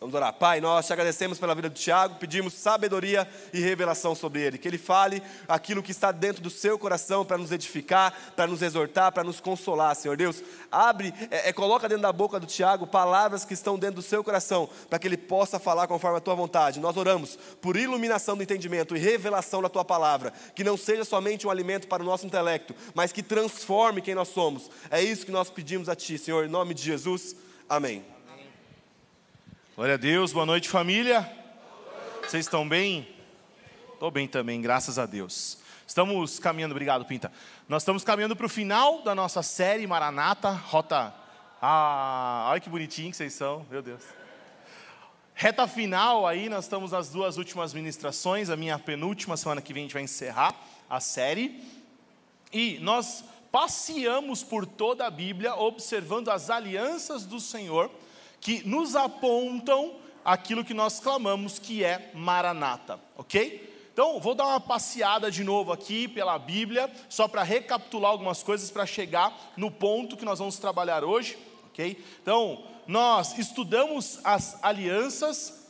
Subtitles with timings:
[0.00, 0.32] Vamos orar.
[0.32, 4.68] Pai, nós te agradecemos pela vida do Tiago, pedimos sabedoria e revelação sobre ele, que
[4.68, 9.10] ele fale aquilo que está dentro do seu coração para nos edificar, para nos exortar,
[9.10, 10.40] para nos consolar, Senhor Deus.
[10.70, 14.22] Abre, é, é, coloca dentro da boca do Tiago palavras que estão dentro do seu
[14.22, 16.78] coração, para que ele possa falar conforme a tua vontade.
[16.78, 21.44] Nós oramos por iluminação do entendimento e revelação da tua palavra, que não seja somente
[21.44, 24.70] um alimento para o nosso intelecto, mas que transforme quem nós somos.
[24.92, 27.34] É isso que nós pedimos a ti, Senhor, em nome de Jesus.
[27.68, 28.17] Amém.
[29.78, 31.20] Glória a Deus, boa noite família.
[32.22, 33.08] Vocês estão bem?
[33.92, 35.58] Estou bem também, graças a Deus.
[35.86, 37.30] Estamos caminhando, obrigado Pinta.
[37.68, 41.14] Nós estamos caminhando para o final da nossa série Maranata, rota.
[41.62, 44.02] Ah, olha que bonitinho que vocês são, meu Deus.
[45.32, 49.82] Reta final aí, nós estamos nas duas últimas ministrações, a minha penúltima semana que vem
[49.82, 50.56] a gente vai encerrar
[50.90, 51.62] a série.
[52.52, 53.22] E nós
[53.52, 57.88] passeamos por toda a Bíblia observando as alianças do Senhor
[58.40, 63.68] que nos apontam aquilo que nós clamamos que é Maranata, ok?
[63.92, 68.70] Então, vou dar uma passeada de novo aqui pela Bíblia, só para recapitular algumas coisas
[68.70, 71.36] para chegar no ponto que nós vamos trabalhar hoje,
[71.66, 72.04] ok?
[72.22, 75.66] Então, nós estudamos as alianças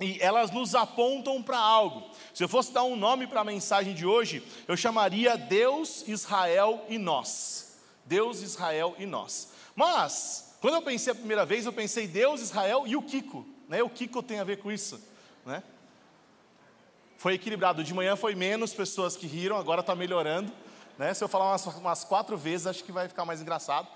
[0.00, 2.04] e elas nos apontam para algo.
[2.32, 6.84] Se eu fosse dar um nome para a mensagem de hoje, eu chamaria Deus, Israel
[6.88, 7.78] e nós.
[8.04, 9.50] Deus, Israel e nós.
[9.74, 13.46] Mas, quando eu pensei a primeira vez, eu pensei Deus, Israel e o Kiko.
[13.68, 13.82] Né?
[13.82, 14.98] O Kiko tem a ver com isso.
[15.44, 15.62] Né?
[17.18, 17.84] Foi equilibrado.
[17.84, 20.50] De manhã foi menos pessoas que riram, agora está melhorando.
[20.98, 21.12] Né?
[21.12, 23.86] Se eu falar umas, umas, quatro vezes, acho que vai ficar mais engraçado.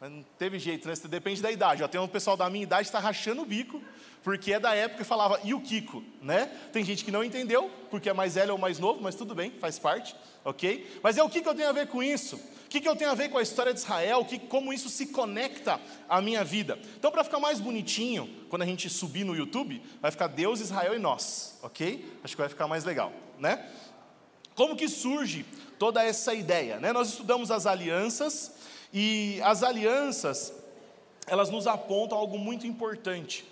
[0.00, 0.94] Mas não teve jeito, né?
[1.08, 1.82] Depende da idade.
[1.82, 3.80] Eu tenho um pessoal da minha idade que está rachando o bico,
[4.22, 6.46] porque é da época que falava e o Kiko, né?
[6.72, 9.50] Tem gente que não entendeu, porque é mais velho ou mais novo, mas tudo bem,
[9.52, 11.00] faz parte, ok?
[11.02, 12.40] Mas é o que, que eu tenho a ver com isso?
[12.74, 14.24] que, que eu tenho a ver com a história de Israel?
[14.24, 16.76] Que, como isso se conecta à minha vida?
[16.98, 20.92] Então, para ficar mais bonitinho, quando a gente subir no YouTube, vai ficar Deus, Israel
[20.94, 22.04] e nós, ok?
[22.24, 23.64] Acho que vai ficar mais legal, né?
[24.56, 25.46] Como que surge
[25.78, 26.78] toda essa ideia?
[26.80, 26.92] Né?
[26.92, 28.53] Nós estudamos as alianças
[28.94, 30.54] e as alianças
[31.26, 33.44] elas nos apontam algo muito importante.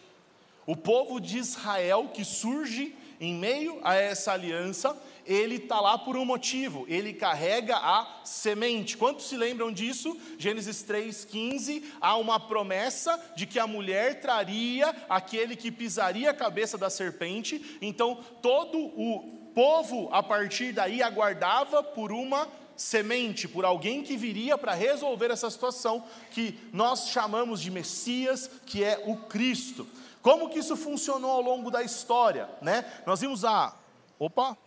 [0.66, 6.16] O povo de Israel que surge em meio a essa aliança, ele está lá por
[6.16, 8.96] um motivo, ele carrega a semente.
[8.96, 10.18] Quantos se lembram disso?
[10.38, 16.76] Gênesis 3,15, há uma promessa de que a mulher traria aquele que pisaria a cabeça
[16.76, 22.48] da serpente, então todo o povo a partir daí aguardava por uma
[22.82, 28.82] semente, por alguém que viria para resolver essa situação que nós chamamos de Messias, que
[28.82, 29.86] é o Cristo.
[30.20, 32.84] Como que isso funcionou ao longo da história, né?
[33.06, 33.74] Nós vimos a
[34.18, 34.58] Opa,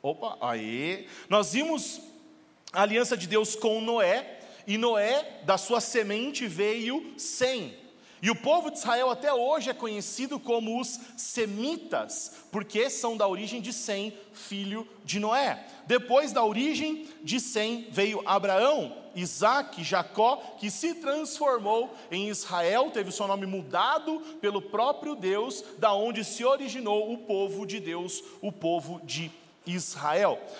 [0.00, 1.08] Opa, aí.
[1.28, 2.00] Nós vimos
[2.72, 7.76] a aliança de Deus com Noé, e Noé, da sua semente, veio Sem.
[8.22, 13.26] E o povo de Israel até hoje é conhecido como os semitas, porque são da
[13.26, 15.66] origem de Sem, filho de Noé.
[15.88, 23.08] Depois da origem de Sem veio Abraão, Isaac, Jacó, que se transformou em Israel, teve
[23.08, 28.22] o seu nome mudado pelo próprio Deus, da onde se originou o povo de Deus,
[28.40, 29.41] o povo de Israel.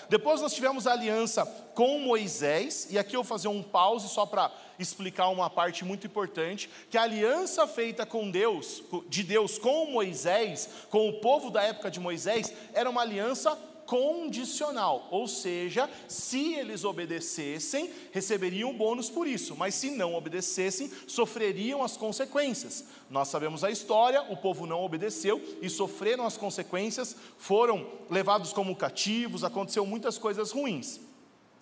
[0.09, 4.25] Depois nós tivemos a aliança com Moisés, e aqui eu vou fazer um pause só
[4.25, 9.87] para explicar uma parte muito importante, que a aliança feita com Deus, de Deus com
[9.87, 16.53] Moisés, com o povo da época de Moisés, era uma aliança condicional, ou seja, se
[16.55, 22.85] eles obedecessem, receberiam bônus por isso, mas se não obedecessem, sofreriam as consequências.
[23.09, 28.75] Nós sabemos a história, o povo não obedeceu e sofreram as consequências, foram levados como
[28.75, 30.99] cativos, aconteceu muitas coisas ruins.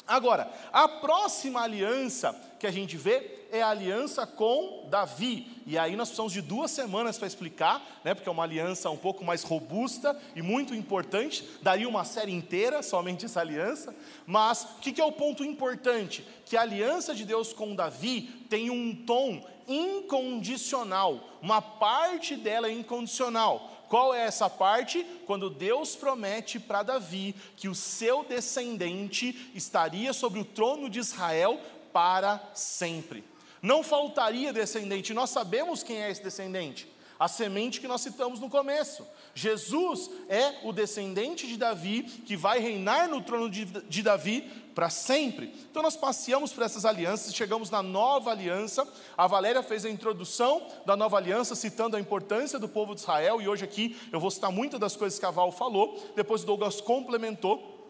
[0.07, 5.47] Agora, a próxima aliança que a gente vê é a aliança com Davi.
[5.66, 8.97] E aí nós precisamos de duas semanas para explicar, né, porque é uma aliança um
[8.97, 11.47] pouco mais robusta e muito importante.
[11.62, 13.94] Daria uma série inteira somente essa aliança.
[14.25, 16.25] Mas o que, que é o ponto importante?
[16.45, 21.19] Que a aliança de Deus com Davi tem um tom incondicional.
[21.41, 23.70] Uma parte dela é incondicional.
[23.92, 25.06] Qual é essa parte?
[25.26, 31.60] Quando Deus promete para Davi que o seu descendente estaria sobre o trono de Israel
[31.92, 33.22] para sempre.
[33.62, 36.88] Não faltaria descendente, nós sabemos quem é esse descendente,
[37.20, 39.06] a semente que nós citamos no começo.
[39.36, 44.89] Jesus é o descendente de Davi que vai reinar no trono de, de Davi para
[44.89, 45.53] sempre.
[45.69, 48.88] Então nós passeamos por essas alianças, chegamos na nova aliança.
[49.18, 53.41] A Valéria fez a introdução da nova aliança, citando a importância do povo de Israel,
[53.41, 56.45] e hoje aqui eu vou citar muitas das coisas que a Val falou, depois o
[56.45, 57.81] Douglas complementou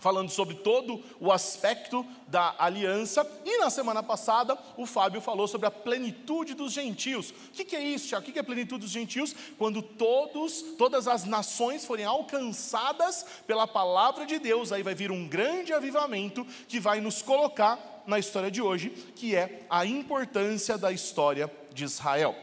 [0.00, 3.26] falando sobre todo o aspecto da aliança.
[3.44, 7.30] E na semana passada, o Fábio falou sobre a plenitude dos gentios.
[7.30, 8.28] O que, é isso, Tiago?
[8.28, 9.34] O que é a plenitude dos gentios?
[9.58, 15.28] Quando todos, todas as nações forem alcançadas pela palavra de Deus, aí vai vir um
[15.28, 20.90] grande avivamento que vai nos colocar na história de hoje, que é a importância da
[20.90, 22.34] história de Israel.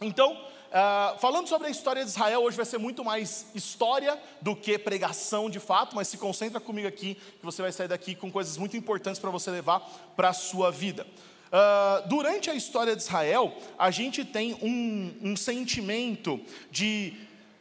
[0.00, 4.54] Então, Uh, falando sobre a história de Israel, hoje vai ser muito mais história do
[4.54, 8.30] que pregação de fato, mas se concentra comigo aqui, que você vai sair daqui com
[8.30, 9.80] coisas muito importantes para você levar
[10.14, 11.06] para a sua vida.
[11.46, 16.38] Uh, durante a história de Israel, a gente tem um, um sentimento
[16.70, 17.14] de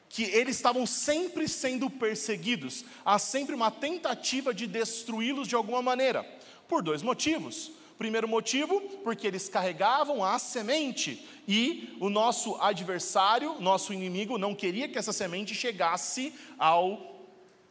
[0.09, 6.24] que eles estavam sempre sendo perseguidos, há sempre uma tentativa de destruí-los de alguma maneira,
[6.68, 7.71] por dois motivos.
[7.98, 11.28] Primeiro motivo, porque eles carregavam a semente.
[11.48, 17.17] E o nosso adversário, nosso inimigo, não queria que essa semente chegasse ao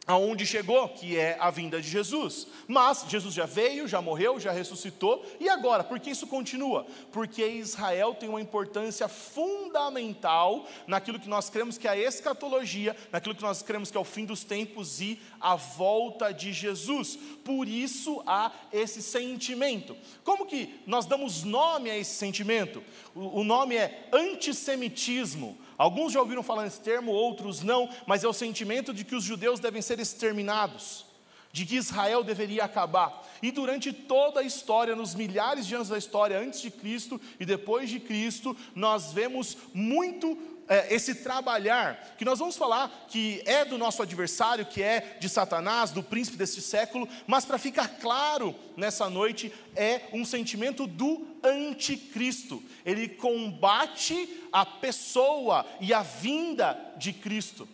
[0.07, 2.47] aonde chegou, que é a vinda de Jesus.
[2.65, 5.83] Mas Jesus já veio, já morreu, já ressuscitou, e agora?
[5.83, 6.87] Por que isso continua?
[7.11, 13.35] Porque Israel tem uma importância fundamental naquilo que nós cremos que é a escatologia, naquilo
[13.35, 17.17] que nós cremos que é o fim dos tempos e a volta de Jesus.
[17.43, 19.95] Por isso há esse sentimento.
[20.23, 22.81] Como que nós damos nome a esse sentimento?
[23.13, 25.57] O, nome é antissemitismo.
[25.77, 29.23] Alguns já ouviram falar nesse termo, outros não, mas é o sentimento de que os
[29.23, 31.05] judeus devem ser exterminados,
[31.51, 33.23] de que Israel deveria acabar.
[33.41, 37.45] E durante toda a história, nos milhares de anos da história, antes de Cristo e
[37.45, 43.63] depois de Cristo, nós vemos muito é, esse trabalhar, que nós vamos falar que é
[43.63, 48.53] do nosso adversário, que é de Satanás, do príncipe deste século, mas para ficar claro
[48.75, 52.61] nessa noite, é um sentimento do anticristo.
[52.85, 57.67] Ele combate a pessoa e a vinda de Cristo.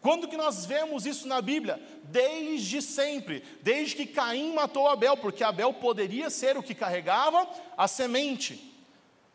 [0.00, 1.80] Quando que nós vemos isso na Bíblia?
[2.04, 7.86] Desde sempre, desde que Caim matou Abel, porque Abel poderia ser o que carregava a
[7.86, 8.69] semente.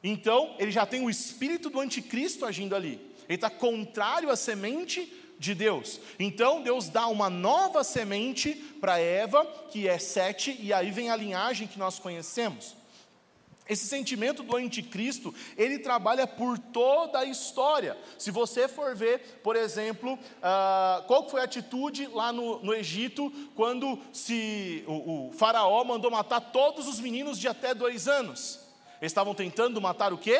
[0.03, 2.99] Então, ele já tem o espírito do anticristo agindo ali.
[3.27, 5.99] Ele está contrário à semente de Deus.
[6.19, 11.15] Então, Deus dá uma nova semente para Eva, que é Sete, e aí vem a
[11.15, 12.75] linhagem que nós conhecemos.
[13.67, 17.97] Esse sentimento do anticristo, ele trabalha por toda a história.
[18.17, 23.31] Se você for ver, por exemplo, uh, qual foi a atitude lá no, no Egito,
[23.55, 28.64] quando se, o, o faraó mandou matar todos os meninos de até dois anos.
[29.01, 30.39] Estavam tentando matar o quê?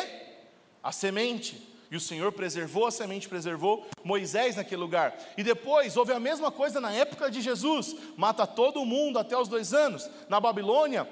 [0.84, 1.76] A semente.
[1.92, 5.16] E o Senhor preservou a semente, preservou Moisés naquele lugar.
[5.38, 9.48] E depois houve a mesma coisa na época de Jesus: mata todo mundo até os
[9.48, 10.10] dois anos.
[10.28, 11.08] Na Babilônia,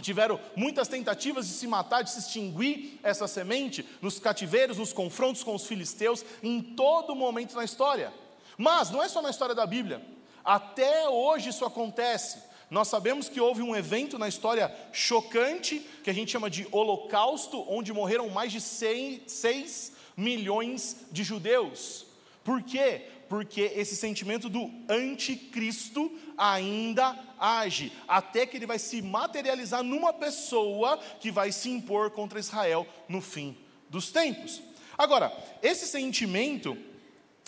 [0.00, 5.42] tiveram muitas tentativas de se matar, de se extinguir essa semente, nos cativeiros, nos confrontos
[5.42, 8.12] com os filisteus, em todo momento na história.
[8.56, 10.00] Mas não é só na história da Bíblia,
[10.44, 12.45] até hoje isso acontece.
[12.68, 17.64] Nós sabemos que houve um evento na história chocante, que a gente chama de Holocausto,
[17.68, 22.06] onde morreram mais de 6 milhões de judeus.
[22.42, 23.02] Por quê?
[23.28, 30.98] Porque esse sentimento do anticristo ainda age, até que ele vai se materializar numa pessoa
[31.20, 33.56] que vai se impor contra Israel no fim
[33.88, 34.62] dos tempos.
[34.98, 35.32] Agora,
[35.62, 36.76] esse sentimento,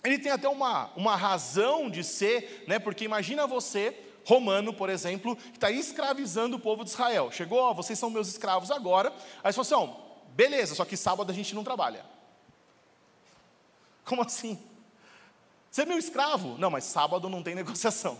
[0.05, 2.79] ele tem até uma, uma razão de ser, né?
[2.79, 3.97] porque imagina você
[4.29, 7.31] romano, por exemplo, que está escravizando o povo de Israel.
[7.33, 9.11] Chegou, ó, vocês são meus escravos agora.
[9.43, 12.05] Aí você falou assim, ó, beleza, só que sábado a gente não trabalha.
[14.05, 14.59] Como assim?
[15.71, 16.59] Você é meu escravo?
[16.59, 18.19] Não, mas sábado não tem negociação.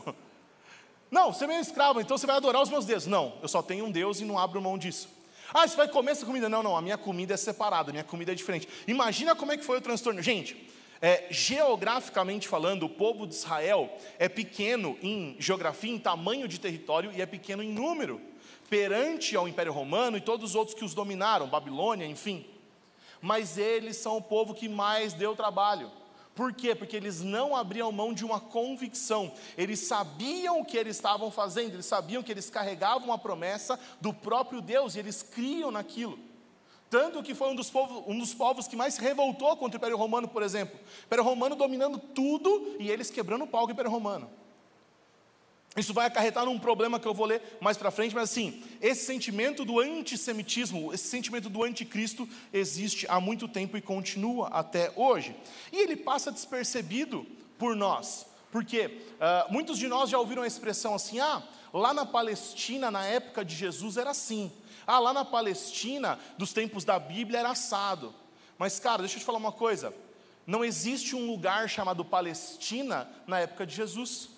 [1.11, 3.07] Não, você é meu escravo, então você vai adorar os meus deuses.
[3.07, 5.11] Não, eu só tenho um Deus e não abro mão disso.
[5.53, 6.49] Ah, você vai comer essa comida?
[6.49, 8.67] Não, não, a minha comida é separada, a minha comida é diferente.
[8.87, 10.23] Imagina como é que foi o transtorno.
[10.23, 10.68] Gente,
[11.01, 17.13] é, geograficamente falando, o povo de Israel é pequeno em geografia, em tamanho de território
[17.13, 18.21] e é pequeno em número,
[18.69, 22.45] perante ao Império Romano e todos os outros que os dominaram, Babilônia, enfim.
[23.21, 25.91] Mas eles são o povo que mais deu trabalho.
[26.35, 26.73] Por quê?
[26.73, 29.33] Porque eles não abriam mão de uma convicção.
[29.57, 34.15] Eles sabiam o que eles estavam fazendo, eles sabiam que eles carregavam a promessa do
[34.15, 36.28] próprio Deus e eles criam naquilo.
[36.91, 39.79] Tanto que foi um dos, povos, um dos povos que mais se revoltou contra o
[39.79, 40.79] Império Romano, por exemplo.
[40.79, 44.31] O Império Romano dominando tudo e eles quebrando o pau do Império Romano.
[45.77, 49.05] Isso vai acarretar num problema que eu vou ler mais para frente, mas assim, esse
[49.05, 55.37] sentimento do antissemitismo, esse sentimento do anticristo existe há muito tempo e continua até hoje.
[55.71, 57.25] E ele passa despercebido
[57.59, 61.43] por nós, porque uh, muitos de nós já ouviram a expressão assim: ah,
[61.73, 64.51] lá na Palestina, na época de Jesus, era assim.
[64.91, 68.15] Ah, lá na Palestina, dos tempos da Bíblia, era assado.
[68.57, 69.93] Mas, cara, deixa eu te falar uma coisa:
[70.47, 74.31] não existe um lugar chamado Palestina na época de Jesus.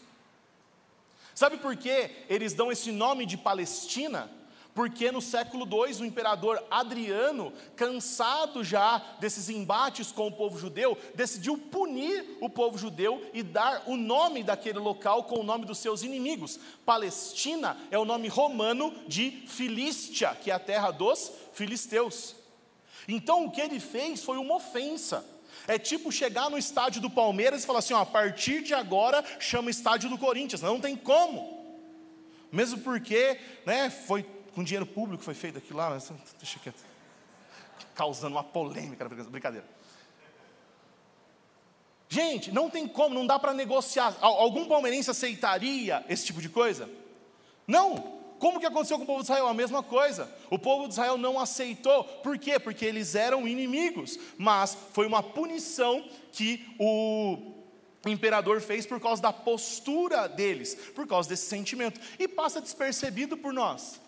[1.37, 4.29] Sabe por que eles dão esse nome de Palestina?
[4.75, 10.97] Porque no século II o imperador Adriano, cansado já desses embates com o povo judeu,
[11.15, 15.79] decidiu punir o povo judeu e dar o nome daquele local com o nome dos
[15.79, 16.59] seus inimigos.
[16.87, 22.37] Palestina é o nome romano de Filístia, que é a terra dos filisteus.
[23.09, 25.25] Então o que ele fez foi uma ofensa.
[25.67, 29.25] É tipo chegar no estádio do Palmeiras e falar assim: ó, a partir de agora
[29.39, 30.63] chama estádio do Corinthians.
[30.63, 31.59] Não tem como.
[32.51, 36.83] Mesmo porque né, foi com dinheiro público foi feito aquilo lá, mas deixa quieto.
[37.95, 39.67] Causando uma polêmica, brincadeira.
[42.09, 44.17] Gente, não tem como, não dá para negociar.
[44.21, 46.91] Algum palmeirense aceitaria esse tipo de coisa?
[47.67, 48.19] Não.
[48.41, 49.47] Como que aconteceu com o povo de Israel?
[49.47, 50.29] A mesma coisa.
[50.51, 52.03] O povo de Israel não aceitou.
[52.03, 52.59] Por quê?
[52.59, 54.19] Porque eles eram inimigos.
[54.37, 57.37] Mas foi uma punição que o
[58.07, 62.01] imperador fez por causa da postura deles, por causa desse sentimento.
[62.19, 64.01] E passa despercebido por nós.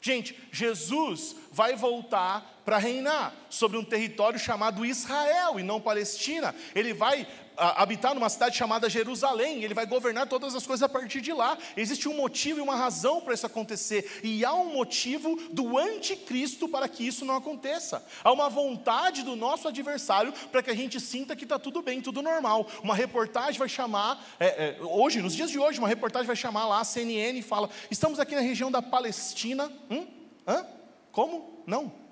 [0.00, 6.54] Gente, Jesus vai voltar para reinar sobre um território chamado Israel e não Palestina.
[6.74, 7.26] Ele vai
[7.56, 11.56] habitar numa cidade chamada Jerusalém, ele vai governar todas as coisas a partir de lá.
[11.76, 16.68] Existe um motivo e uma razão para isso acontecer, e há um motivo do anticristo
[16.68, 18.04] para que isso não aconteça.
[18.22, 22.00] Há uma vontade do nosso adversário para que a gente sinta que está tudo bem,
[22.00, 22.66] tudo normal.
[22.82, 26.66] Uma reportagem vai chamar, é, é, hoje, nos dias de hoje, uma reportagem vai chamar
[26.66, 29.70] lá a CNN e fala: estamos aqui na região da Palestina.
[29.90, 30.06] Hum?
[30.46, 30.66] Hã?
[31.12, 31.62] Como?
[31.66, 32.05] Não.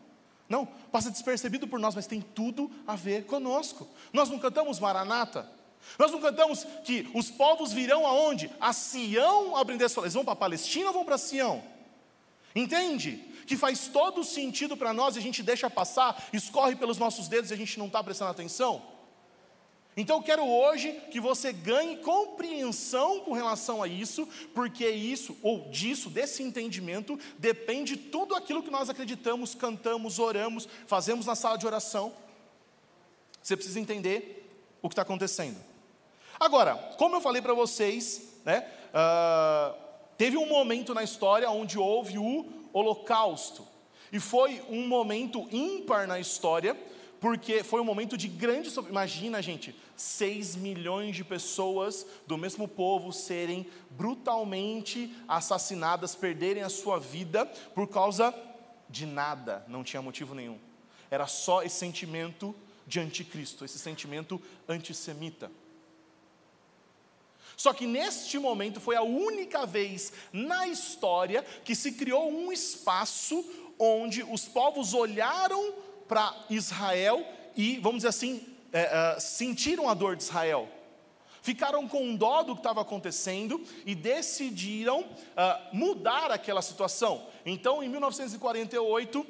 [0.54, 3.88] Não, passa despercebido por nós, mas tem tudo a ver conosco.
[4.12, 5.50] Nós não cantamos Maranata.
[5.98, 8.48] Nós não cantamos que os povos virão aonde?
[8.60, 11.60] A Sião aprender a Eles vão para a Palestina ou vão para Sião?
[12.54, 13.16] Entende?
[13.48, 17.50] Que faz todo sentido para nós e a gente deixa passar, escorre pelos nossos dedos
[17.50, 18.80] e a gente não está prestando atenção.
[19.96, 25.68] Então eu quero hoje que você ganhe compreensão com relação a isso, porque isso, ou
[25.70, 31.66] disso, desse entendimento, depende tudo aquilo que nós acreditamos, cantamos, oramos, fazemos na sala de
[31.66, 32.12] oração.
[33.40, 34.50] Você precisa entender
[34.82, 35.58] o que está acontecendo.
[36.40, 39.74] Agora, como eu falei para vocês, né, uh,
[40.18, 43.66] teve um momento na história onde houve o Holocausto,
[44.12, 46.76] e foi um momento ímpar na história,
[47.24, 48.70] porque foi um momento de grande.
[48.86, 57.00] Imagina, gente, 6 milhões de pessoas do mesmo povo serem brutalmente assassinadas, perderem a sua
[57.00, 58.34] vida por causa
[58.90, 60.58] de nada, não tinha motivo nenhum.
[61.10, 62.54] Era só esse sentimento
[62.86, 64.38] de anticristo, esse sentimento
[64.68, 65.50] antissemita.
[67.56, 73.42] Só que neste momento foi a única vez na história que se criou um espaço
[73.78, 77.24] onde os povos olharam para Israel
[77.56, 80.68] e, vamos dizer assim, é, é, sentiram a dor de Israel.
[81.44, 85.06] Ficaram com dó do que estava acontecendo e decidiram uh,
[85.74, 87.26] mudar aquela situação.
[87.44, 89.26] Então, em 1948,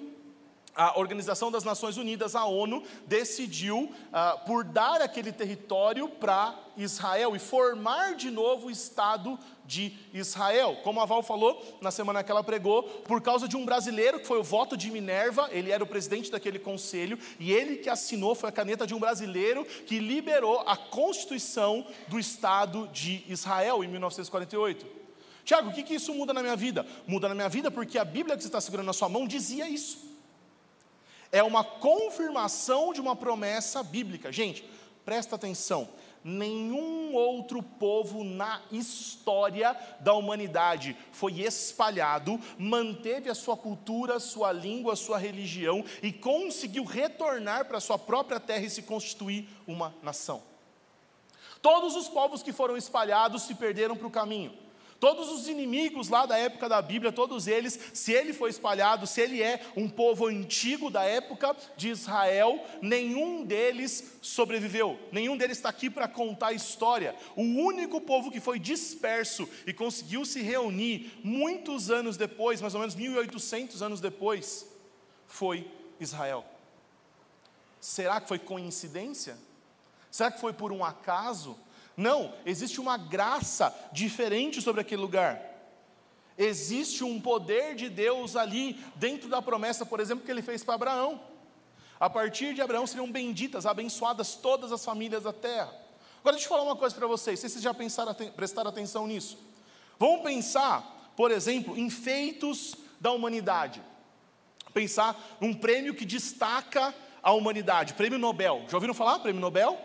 [0.76, 7.34] a Organização das Nações Unidas, a ONU, decidiu uh, por dar aquele território para Israel
[7.34, 10.78] e formar de novo o Estado de Israel.
[10.82, 14.26] Como a Val falou na semana que ela pregou, por causa de um brasileiro que
[14.26, 18.34] foi o voto de Minerva, ele era o presidente daquele conselho, e ele que assinou
[18.34, 23.88] foi a caneta de um brasileiro que liberou a Constituição do Estado de Israel em
[23.88, 24.86] 1948.
[25.44, 26.86] Tiago, o que, que isso muda na minha vida?
[27.06, 29.68] Muda na minha vida porque a Bíblia que você está segurando na sua mão dizia
[29.68, 30.14] isso
[31.34, 34.30] é uma confirmação de uma promessa bíblica.
[34.30, 34.64] Gente,
[35.04, 35.88] presta atenção.
[36.24, 44.96] Nenhum outro povo na história da humanidade foi espalhado, manteve a sua cultura, sua língua,
[44.96, 50.42] sua religião e conseguiu retornar para sua própria terra e se constituir uma nação.
[51.60, 54.63] Todos os povos que foram espalhados se perderam para o caminho.
[55.04, 59.20] Todos os inimigos lá da época da Bíblia, todos eles, se ele foi espalhado, se
[59.20, 65.68] ele é um povo antigo da época de Israel, nenhum deles sobreviveu, nenhum deles está
[65.68, 67.14] aqui para contar a história.
[67.36, 72.80] O único povo que foi disperso e conseguiu se reunir muitos anos depois, mais ou
[72.80, 74.66] menos 1800 anos depois,
[75.26, 75.70] foi
[76.00, 76.46] Israel.
[77.78, 79.36] Será que foi coincidência?
[80.10, 81.58] Será que foi por um acaso?
[81.96, 85.40] Não, existe uma graça diferente sobre aquele lugar.
[86.36, 90.74] Existe um poder de Deus ali, dentro da promessa, por exemplo, que ele fez para
[90.74, 91.20] Abraão.
[92.00, 95.72] A partir de Abraão seriam benditas, abençoadas todas as famílias da terra.
[96.20, 99.38] Agora deixa eu falar uma coisa para vocês, se vocês já pensaram, prestaram atenção nisso.
[99.98, 103.80] Vamos pensar, por exemplo, em feitos da humanidade.
[104.72, 108.64] Pensar num prêmio que destaca a humanidade, prêmio Nobel.
[108.68, 109.20] Já ouviram falar?
[109.20, 109.78] Prêmio Nobel?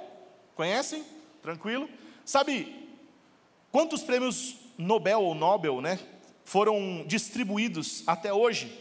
[0.55, 1.05] Conhecem?
[1.49, 1.89] Tranquilo?
[2.23, 2.87] Sabe
[3.71, 5.97] quantos prêmios Nobel ou Nobel, né,
[6.43, 8.71] foram distribuídos até hoje?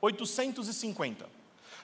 [0.00, 1.28] 850.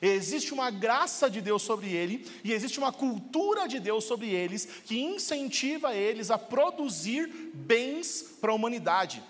[0.00, 4.66] Existe uma graça de Deus sobre ele e existe uma cultura de Deus sobre eles
[4.84, 9.20] que incentiva eles a produzir bens para a humanidade.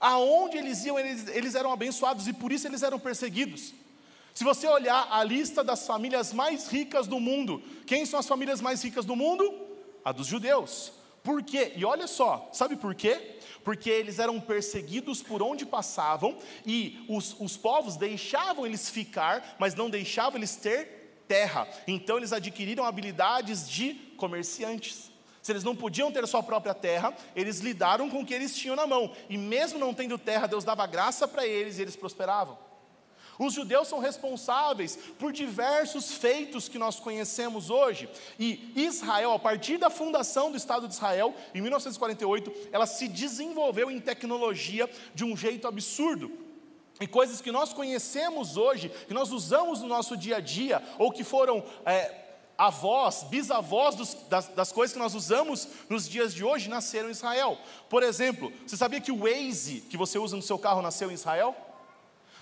[0.00, 3.74] Aonde eles iam, eles, eles eram abençoados e por isso eles eram perseguidos.
[4.32, 8.60] Se você olhar a lista das famílias mais ricas do mundo, quem são as famílias
[8.60, 9.63] mais ricas do mundo?
[10.04, 10.92] A dos judeus.
[11.22, 11.72] Por quê?
[11.74, 13.38] E olha só, sabe por quê?
[13.64, 19.74] Porque eles eram perseguidos por onde passavam e os, os povos deixavam eles ficar, mas
[19.74, 21.66] não deixavam eles ter terra.
[21.88, 25.10] Então eles adquiriram habilidades de comerciantes.
[25.40, 28.76] Se eles não podiam ter sua própria terra, eles lidaram com o que eles tinham
[28.76, 29.10] na mão.
[29.28, 32.58] E mesmo não tendo terra, Deus dava graça para eles e eles prosperavam.
[33.38, 38.08] Os judeus são responsáveis por diversos feitos que nós conhecemos hoje.
[38.38, 43.90] E Israel, a partir da fundação do Estado de Israel, em 1948, ela se desenvolveu
[43.90, 46.30] em tecnologia de um jeito absurdo.
[47.00, 51.10] E coisas que nós conhecemos hoje, que nós usamos no nosso dia a dia, ou
[51.10, 52.24] que foram é,
[52.56, 57.12] avós, bisavós dos, das, das, coisas que nós usamos nos dias de hoje, nasceram em
[57.12, 57.58] Israel.
[57.88, 61.14] Por exemplo, você sabia que o Waze que você usa no seu carro nasceu em
[61.14, 61.56] Israel?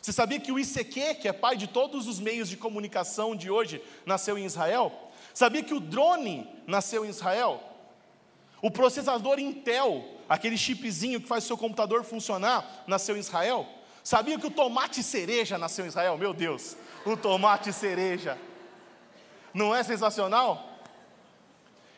[0.03, 3.49] Você sabia que o ICQ, que é pai de todos os meios de comunicação de
[3.49, 4.93] hoje, nasceu em Israel?
[5.33, 7.63] Sabia que o drone nasceu em Israel?
[8.61, 13.65] O processador Intel, aquele chipzinho que faz seu computador funcionar, nasceu em Israel?
[14.03, 16.19] Sabia que o tomate cereja nasceu em Israel?
[16.19, 18.37] Meu Deus, o tomate cereja.
[19.55, 20.72] Não é sensacional?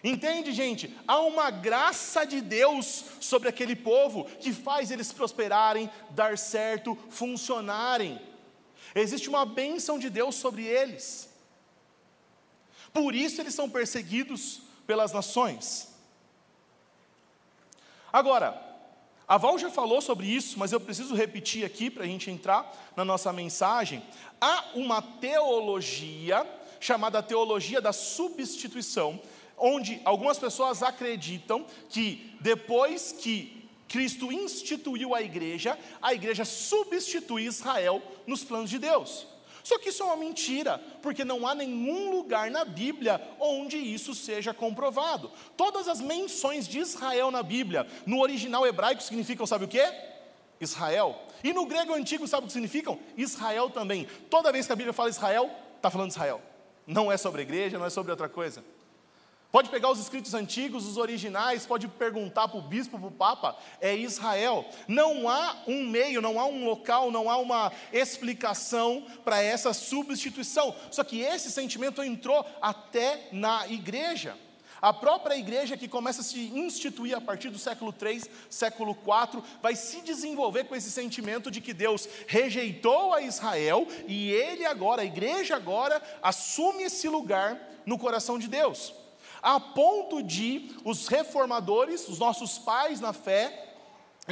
[0.05, 0.95] Entende, gente?
[1.09, 8.21] Há uma graça de Deus sobre aquele povo que faz eles prosperarem, dar certo, funcionarem.
[8.95, 11.31] Existe uma bênção de Deus sobre eles.
[12.93, 15.89] Por isso eles são perseguidos pelas nações.
[18.13, 18.63] Agora,
[19.27, 22.71] a Val já falou sobre isso, mas eu preciso repetir aqui para a gente entrar
[22.95, 24.05] na nossa mensagem.
[24.39, 26.47] Há uma teologia
[26.79, 29.19] chamada teologia da substituição,
[29.59, 38.03] onde algumas pessoas acreditam que depois que Cristo instituiu a igreja, a igreja substitui Israel
[38.27, 39.27] nos planos de Deus.
[39.63, 44.15] Só que isso é uma mentira, porque não há nenhum lugar na Bíblia onde isso
[44.15, 45.33] seja comprovado.
[45.57, 49.83] Todas as menções de Israel na Bíblia, no original hebraico, significam, sabe o que?
[50.61, 51.19] Israel.
[51.43, 52.99] E no grego antigo, sabe o que significam?
[53.17, 54.07] Israel também.
[54.29, 56.43] Toda vez que a Bíblia fala Israel, está falando Israel.
[56.87, 58.63] Não é sobre a igreja, não é sobre outra coisa.
[59.55, 63.57] Pode pegar os escritos antigos, os originais, pode perguntar para o bispo, para o papa,
[63.81, 64.69] é Israel.
[64.89, 70.75] Não há um meio, não há um local, não há uma explicação para essa substituição.
[70.91, 74.37] Só que esse sentimento entrou até na igreja.
[74.83, 79.41] A própria igreja que começa a se instituir a partir do século 3, século 4,
[79.63, 85.03] vai se desenvolver com esse sentimento de que Deus rejeitou a Israel e ele agora,
[85.03, 89.04] a igreja agora, assume esse lugar no coração de Deus
[89.45, 93.61] a ponto de os reformadores, os nossos pais na fé,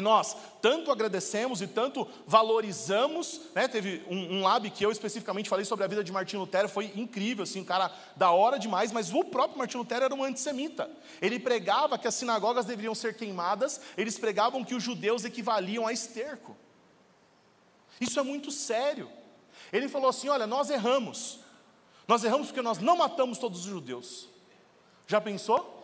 [0.01, 3.69] nós tanto agradecemos e tanto valorizamos, né?
[3.69, 6.91] teve um, um, lab que eu especificamente falei sobre a vida de Martin Lutero, foi
[6.97, 10.91] incrível, assim, um cara da hora demais, mas o próprio Martin Lutero era um antissemita.
[11.21, 15.93] Ele pregava que as sinagogas deveriam ser queimadas, eles pregavam que os judeus equivaliam a
[15.93, 16.57] esterco.
[18.01, 19.11] Isso é muito sério.
[19.71, 21.41] Ele falou assim: olha, nós erramos.
[22.09, 24.32] Nós erramos porque nós não matamos todos os judeus.
[25.07, 25.83] Já pensou?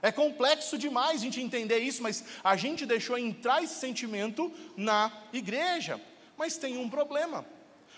[0.00, 5.12] É complexo demais a gente entender isso, mas a gente deixou entrar esse sentimento na
[5.32, 6.00] igreja.
[6.36, 7.44] Mas tem um problema,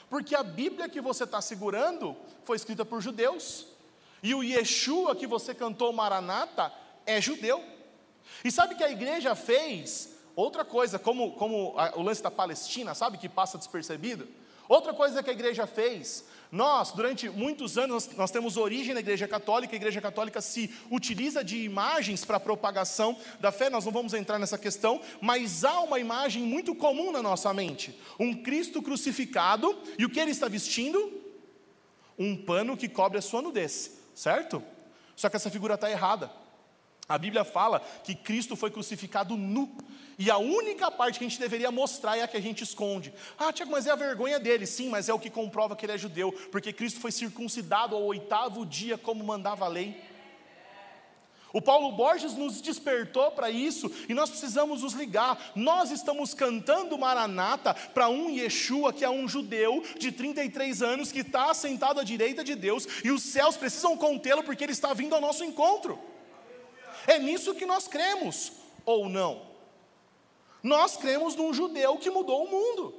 [0.09, 3.67] porque a Bíblia que você está segurando foi escrita por judeus,
[4.23, 6.73] e o Yeshua que você cantou Maranata
[7.05, 7.63] é judeu.
[8.43, 12.95] E sabe que a igreja fez outra coisa, como, como a, o lance da Palestina,
[12.95, 14.27] sabe, que passa despercebido?
[14.69, 19.01] Outra coisa que a igreja fez, nós, durante muitos anos, nós, nós temos origem na
[19.01, 23.85] Igreja Católica, a Igreja Católica se utiliza de imagens para a propagação da fé, nós
[23.85, 28.35] não vamos entrar nessa questão, mas há uma imagem muito comum na nossa mente: um
[28.35, 31.21] Cristo crucificado, e o que ele está vestindo?
[32.19, 34.63] Um pano que cobre a sua nudez, certo?
[35.15, 36.31] Só que essa figura está errada.
[37.11, 39.69] A Bíblia fala que Cristo foi crucificado nu.
[40.17, 43.13] E a única parte que a gente deveria mostrar é a que a gente esconde.
[43.37, 44.65] Ah, Tiago, mas é a vergonha dele.
[44.65, 46.31] Sim, mas é o que comprova que ele é judeu.
[46.53, 50.01] Porque Cristo foi circuncidado ao oitavo dia, como mandava a lei.
[51.53, 55.51] O Paulo Borges nos despertou para isso e nós precisamos nos ligar.
[55.57, 61.23] Nós estamos cantando Maranata para um Yeshua que é um judeu de 33 anos que
[61.23, 65.13] está sentado à direita de Deus e os céus precisam contê-lo porque ele está vindo
[65.13, 66.10] ao nosso encontro.
[67.07, 68.53] É nisso que nós cremos,
[68.85, 69.49] ou não?
[70.63, 72.95] Nós cremos num judeu que mudou o mundo.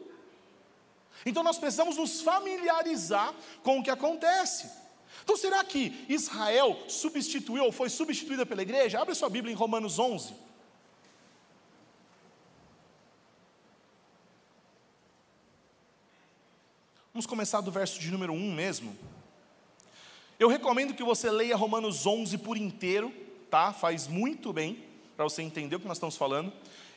[1.25, 3.33] Então nós precisamos nos familiarizar
[3.63, 4.71] com o que acontece.
[5.23, 8.99] Então será que Israel substituiu foi substituída pela igreja?
[8.99, 10.33] Abre sua Bíblia em Romanos 11.
[17.13, 18.97] Vamos começar do verso de número 1 mesmo.
[20.39, 23.13] Eu recomendo que você leia Romanos 11 por inteiro,
[23.51, 23.73] tá?
[23.73, 24.81] Faz muito bem
[25.15, 26.51] para você entender o que nós estamos falando.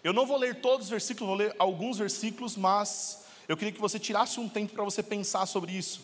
[0.05, 3.81] Eu não vou ler todos os versículos, vou ler alguns versículos, mas eu queria que
[3.81, 6.03] você tirasse um tempo para você pensar sobre isso.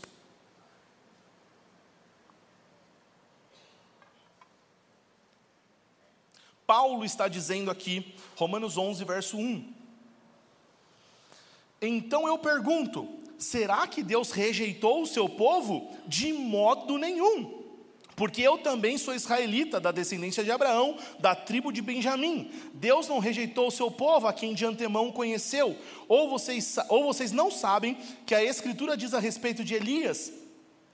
[6.67, 9.73] Paulo está dizendo aqui, Romanos 11, verso 1.
[11.81, 13.09] Então eu pergunto:
[13.39, 15.97] será que Deus rejeitou o seu povo?
[16.07, 17.60] De modo nenhum
[18.21, 22.51] porque eu também sou israelita, da descendência de Abraão, da tribo de Benjamim.
[22.75, 25.75] Deus não rejeitou o seu povo, a quem de antemão conheceu.
[26.07, 30.31] Ou vocês, ou vocês não sabem que a Escritura diz a respeito de Elias,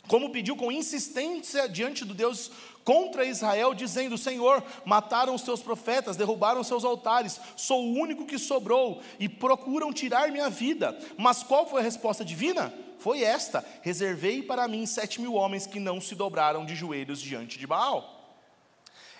[0.06, 2.52] como pediu com insistência diante do Deus
[2.86, 8.24] contra Israel, dizendo: Senhor, mataram os teus profetas, derrubaram os seus altares, sou o único
[8.24, 10.98] que sobrou, e procuram tirar minha vida.
[11.18, 12.72] Mas qual foi a resposta divina?
[12.98, 17.58] foi esta: reservei para mim sete mil homens que não se dobraram de joelhos diante
[17.58, 18.34] de Baal.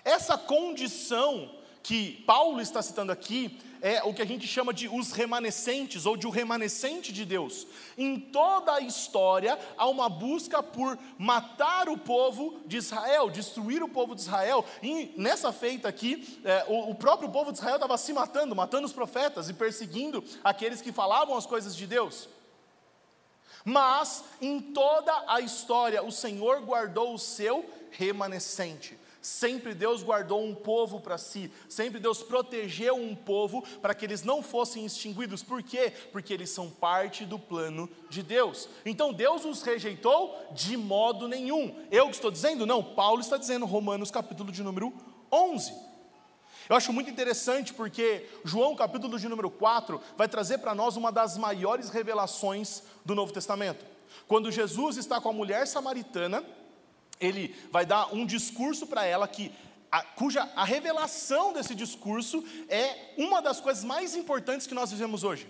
[0.03, 1.49] Essa condição
[1.83, 6.17] que Paulo está citando aqui é o que a gente chama de os remanescentes ou
[6.17, 7.67] de o remanescente de Deus.
[7.97, 13.89] Em toda a história há uma busca por matar o povo de Israel, destruir o
[13.89, 14.65] povo de Israel.
[14.81, 18.85] E nessa feita aqui, é, o, o próprio povo de Israel estava se matando, matando
[18.85, 22.29] os profetas e perseguindo aqueles que falavam as coisas de Deus.
[23.63, 28.97] Mas em toda a história, o Senhor guardou o seu remanescente.
[29.27, 34.23] Sempre Deus guardou um povo para si, sempre Deus protegeu um povo para que eles
[34.23, 35.43] não fossem extinguidos.
[35.43, 35.91] Por quê?
[36.13, 38.69] Porque eles são parte do plano de Deus.
[38.85, 41.75] Então Deus os rejeitou de modo nenhum.
[41.91, 42.65] Eu que estou dizendo?
[42.65, 44.93] Não, Paulo está dizendo, Romanos capítulo de número
[45.29, 45.73] 11.
[46.69, 51.11] Eu acho muito interessante porque João, capítulo de número 4, vai trazer para nós uma
[51.11, 53.85] das maiores revelações do Novo Testamento.
[54.25, 56.45] Quando Jesus está com a mulher samaritana,
[57.19, 59.51] ele vai dar um discurso para ela que
[59.91, 65.23] a, cuja a revelação desse discurso é uma das coisas mais importantes que nós vivemos
[65.23, 65.47] hoje.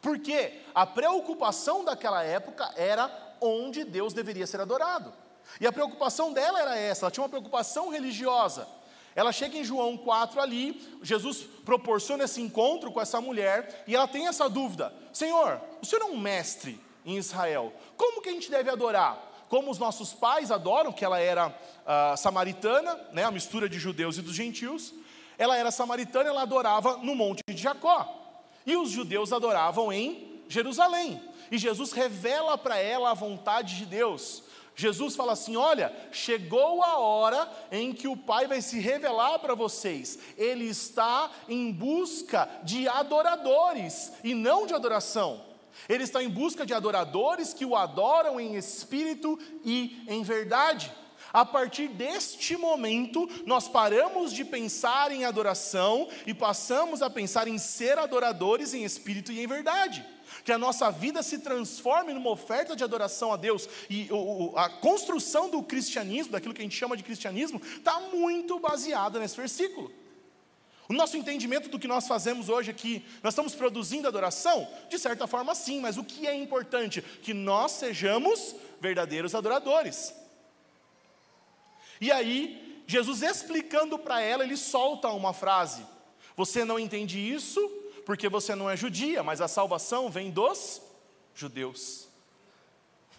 [0.00, 5.12] Porque a preocupação daquela época era onde Deus deveria ser adorado.
[5.60, 8.66] E a preocupação dela era essa, ela tinha uma preocupação religiosa.
[9.14, 14.06] Ela chega em João 4 ali, Jesus proporciona esse encontro com essa mulher e ela
[14.06, 18.50] tem essa dúvida: Senhor, o senhor é um mestre em Israel, como que a gente
[18.50, 19.29] deve adorar?
[19.50, 24.16] Como os nossos pais adoram, que ela era uh, samaritana, né, a mistura de judeus
[24.16, 24.94] e dos gentios.
[25.36, 28.16] Ela era samaritana, ela adorava no Monte de Jacó.
[28.64, 31.20] E os judeus adoravam em Jerusalém.
[31.50, 34.44] E Jesus revela para ela a vontade de Deus.
[34.76, 39.56] Jesus fala assim: olha, chegou a hora em que o Pai vai se revelar para
[39.56, 40.16] vocês.
[40.38, 45.49] Ele está em busca de adoradores e não de adoração.
[45.88, 50.92] Ele está em busca de adoradores que o adoram em espírito e em verdade.
[51.32, 57.58] A partir deste momento, nós paramos de pensar em adoração e passamos a pensar em
[57.58, 60.04] ser adoradores em espírito e em verdade
[60.44, 63.68] que a nossa vida se transforme numa oferta de adoração a Deus.
[63.88, 68.58] E o, a construção do cristianismo, daquilo que a gente chama de cristianismo, está muito
[68.58, 69.92] baseada nesse versículo.
[70.90, 74.68] O nosso entendimento do que nós fazemos hoje aqui, nós estamos produzindo adoração?
[74.90, 77.00] De certa forma, sim, mas o que é importante?
[77.00, 80.12] Que nós sejamos verdadeiros adoradores.
[81.98, 85.86] E aí, Jesus explicando para ela, ele solta uma frase:
[86.36, 87.80] Você não entende isso?
[88.10, 90.82] porque você não é judia, mas a salvação vem dos
[91.32, 92.08] judeus.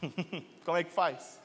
[0.65, 1.39] Como é que faz?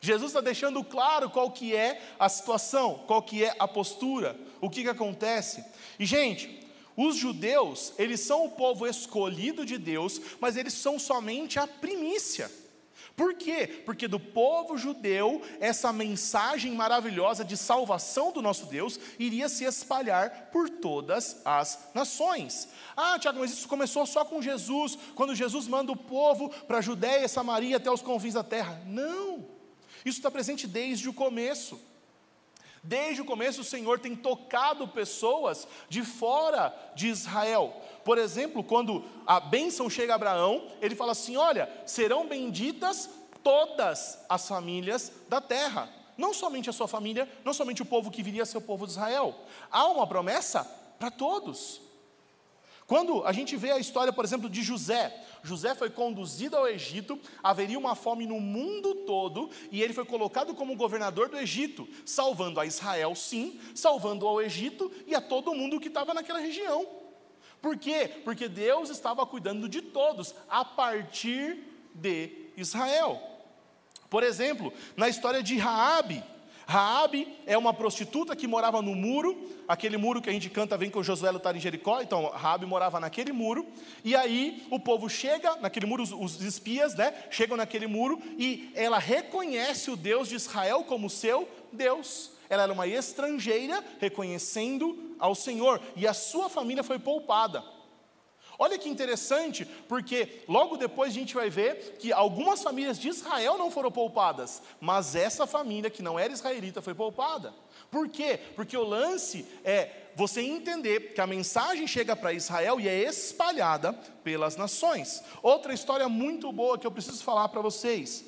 [0.00, 4.70] Jesus está deixando claro qual que é a situação, qual que é a postura, o
[4.70, 5.64] que, que acontece.
[5.98, 6.64] E, gente,
[6.96, 12.50] os judeus, eles são o povo escolhido de Deus, mas eles são somente a primícia.
[13.16, 13.82] Por quê?
[13.84, 20.48] Porque do povo judeu, essa mensagem maravilhosa de salvação do nosso Deus iria se espalhar
[20.50, 22.68] por todas as nações.
[22.96, 26.82] Ah, Tiago, mas isso começou só com Jesus, quando Jesus manda o povo para a
[26.82, 28.82] Judéia, Samaria, até os confins da terra.
[28.84, 29.46] Não,
[30.04, 31.80] isso está presente desde o começo.
[32.84, 37.74] Desde o começo, o Senhor tem tocado pessoas de fora de Israel.
[38.04, 43.08] Por exemplo, quando a bênção chega a Abraão, ele fala assim: Olha, serão benditas
[43.42, 45.88] todas as famílias da terra.
[46.16, 48.84] Não somente a sua família, não somente o povo que viria a ser o povo
[48.84, 49.34] de Israel.
[49.70, 50.62] Há uma promessa
[50.98, 51.80] para todos.
[52.86, 57.20] Quando a gente vê a história, por exemplo, de José, José foi conduzido ao Egito,
[57.42, 62.58] haveria uma fome no mundo todo, e ele foi colocado como governador do Egito, salvando
[62.58, 66.86] a Israel, sim, salvando ao Egito e a todo mundo que estava naquela região.
[67.60, 68.10] Por quê?
[68.24, 71.62] Porque Deus estava cuidando de todos a partir
[71.94, 73.20] de Israel.
[74.08, 76.24] Por exemplo, na história de Raabe,
[76.66, 79.36] Raabe é uma prostituta que morava no muro,
[79.68, 82.98] aquele muro que a gente canta vem com Josué lutar em Jericó, então Raabe morava
[82.98, 83.66] naquele muro,
[84.02, 88.70] e aí o povo chega naquele muro, os, os espias, né, chegam naquele muro e
[88.74, 92.32] ela reconhece o Deus de Israel como seu Deus.
[92.48, 97.73] Ela era uma estrangeira reconhecendo ao Senhor, e a sua família foi poupada.
[98.58, 103.58] Olha que interessante, porque logo depois a gente vai ver que algumas famílias de Israel
[103.58, 107.52] não foram poupadas, mas essa família que não era israelita foi poupada.
[107.90, 108.38] Por quê?
[108.54, 113.92] Porque o lance é você entender que a mensagem chega para Israel e é espalhada
[114.22, 115.22] pelas nações.
[115.42, 118.24] Outra história muito boa que eu preciso falar para vocês: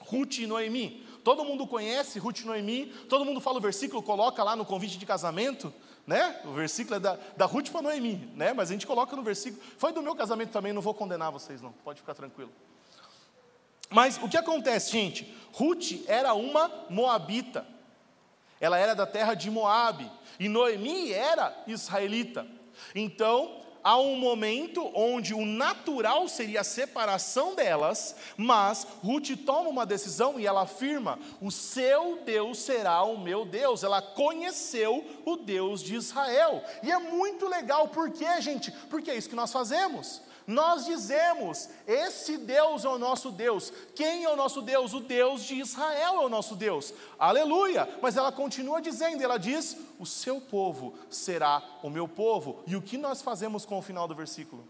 [0.00, 1.06] Ruth e Noemi.
[1.22, 4.98] Todo mundo conhece Ruth e Noemi, todo mundo fala o versículo, coloca lá no convite
[4.98, 5.72] de casamento,
[6.06, 6.40] né?
[6.44, 8.52] O versículo é da, da Ruth para Noemi, né?
[8.52, 9.62] Mas a gente coloca no versículo.
[9.78, 12.52] Foi do meu casamento também, não vou condenar vocês, não, pode ficar tranquilo.
[13.88, 15.36] Mas o que acontece, gente?
[15.52, 17.66] Ruth era uma moabita,
[18.60, 20.10] ela era da terra de Moabe,
[20.40, 22.46] e Noemi era israelita.
[22.94, 29.86] Então, há um momento onde o natural seria a separação delas, mas Ruth toma uma
[29.86, 33.82] decisão e ela afirma: O seu Deus será o meu Deus.
[33.82, 36.62] Ela conheceu o Deus de Israel.
[36.82, 38.70] E é muito legal, por quê, gente?
[38.88, 40.22] Porque é isso que nós fazemos.
[40.46, 43.72] Nós dizemos: esse Deus é o nosso Deus.
[43.94, 44.92] Quem é o nosso Deus?
[44.92, 46.92] O Deus de Israel é o nosso Deus.
[47.18, 47.88] Aleluia!
[48.00, 52.62] Mas ela continua dizendo, ela diz: o seu povo será o meu povo.
[52.66, 54.66] E o que nós fazemos com o final do versículo?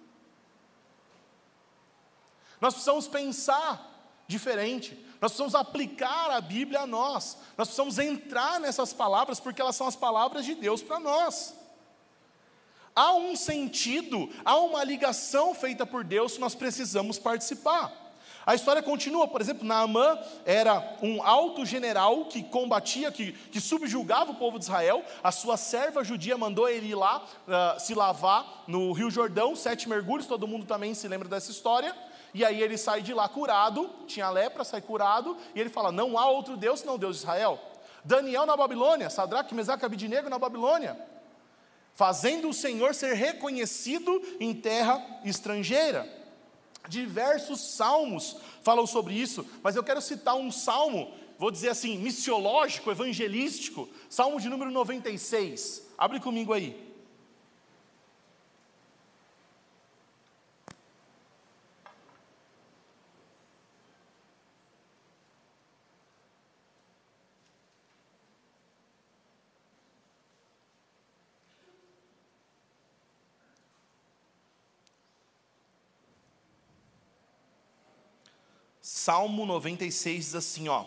[2.60, 3.90] Nós precisamos pensar
[4.26, 4.94] diferente.
[5.20, 7.36] Nós precisamos aplicar a Bíblia a nós.
[7.56, 11.54] Nós precisamos entrar nessas palavras porque elas são as palavras de Deus para nós.
[12.94, 17.90] Há um sentido, há uma ligação feita por Deus nós precisamos participar.
[18.44, 24.32] A história continua, por exemplo, Naamã era um alto general que combatia, que, que subjugava
[24.32, 25.04] o povo de Israel.
[25.22, 29.88] A sua serva judia mandou ele ir lá uh, se lavar no Rio Jordão, sete
[29.88, 31.94] mergulhos, todo mundo também se lembra dessa história.
[32.34, 36.18] E aí ele sai de lá curado, tinha lepra, sai curado, e ele fala: Não
[36.18, 37.60] há outro Deus senão Deus de Israel.
[38.04, 41.11] Daniel na Babilônia, Sadraque, Mesaque Abidinego na Babilônia
[41.94, 46.08] fazendo o Senhor ser reconhecido em terra estrangeira.
[46.88, 52.90] Diversos salmos falam sobre isso, mas eu quero citar um salmo, vou dizer assim, missiológico,
[52.90, 55.82] evangelístico, salmo de número 96.
[55.96, 56.91] Abre comigo aí.
[78.82, 80.84] Salmo 96 diz assim, ó: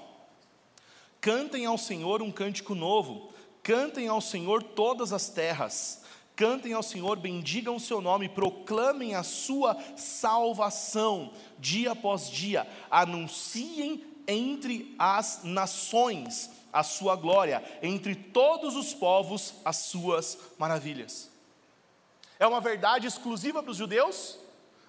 [1.22, 6.04] Cantem ao Senhor um cântico novo, cantem ao Senhor todas as terras,
[6.36, 14.04] cantem ao Senhor, bendigam o seu nome, proclamem a sua salvação dia após dia, anunciem
[14.28, 21.32] entre as nações a sua glória, entre todos os povos as suas maravilhas.
[22.38, 24.38] É uma verdade exclusiva para os judeus?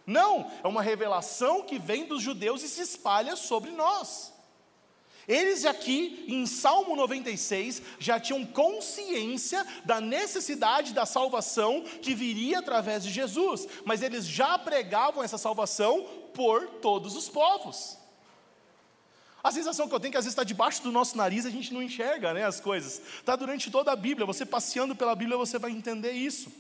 [0.07, 4.33] Não, é uma revelação que vem dos judeus e se espalha sobre nós.
[5.27, 13.03] Eles aqui, em Salmo 96, já tinham consciência da necessidade da salvação que viria através
[13.03, 17.99] de Jesus, mas eles já pregavam essa salvação por todos os povos.
[19.43, 21.49] A sensação que eu tenho é que às vezes está debaixo do nosso nariz e
[21.49, 23.01] a gente não enxerga né, as coisas.
[23.19, 26.53] Está durante toda a Bíblia, você passeando pela Bíblia, você vai entender isso.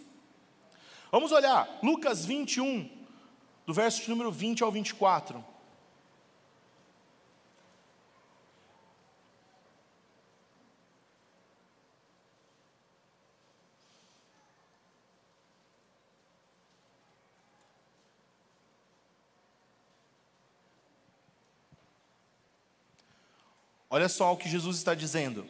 [1.12, 2.88] Vamos olhar, Lucas 21,
[3.66, 5.44] do verso número 20 ao 24.
[23.88, 25.46] Olha só o que Jesus está dizendo.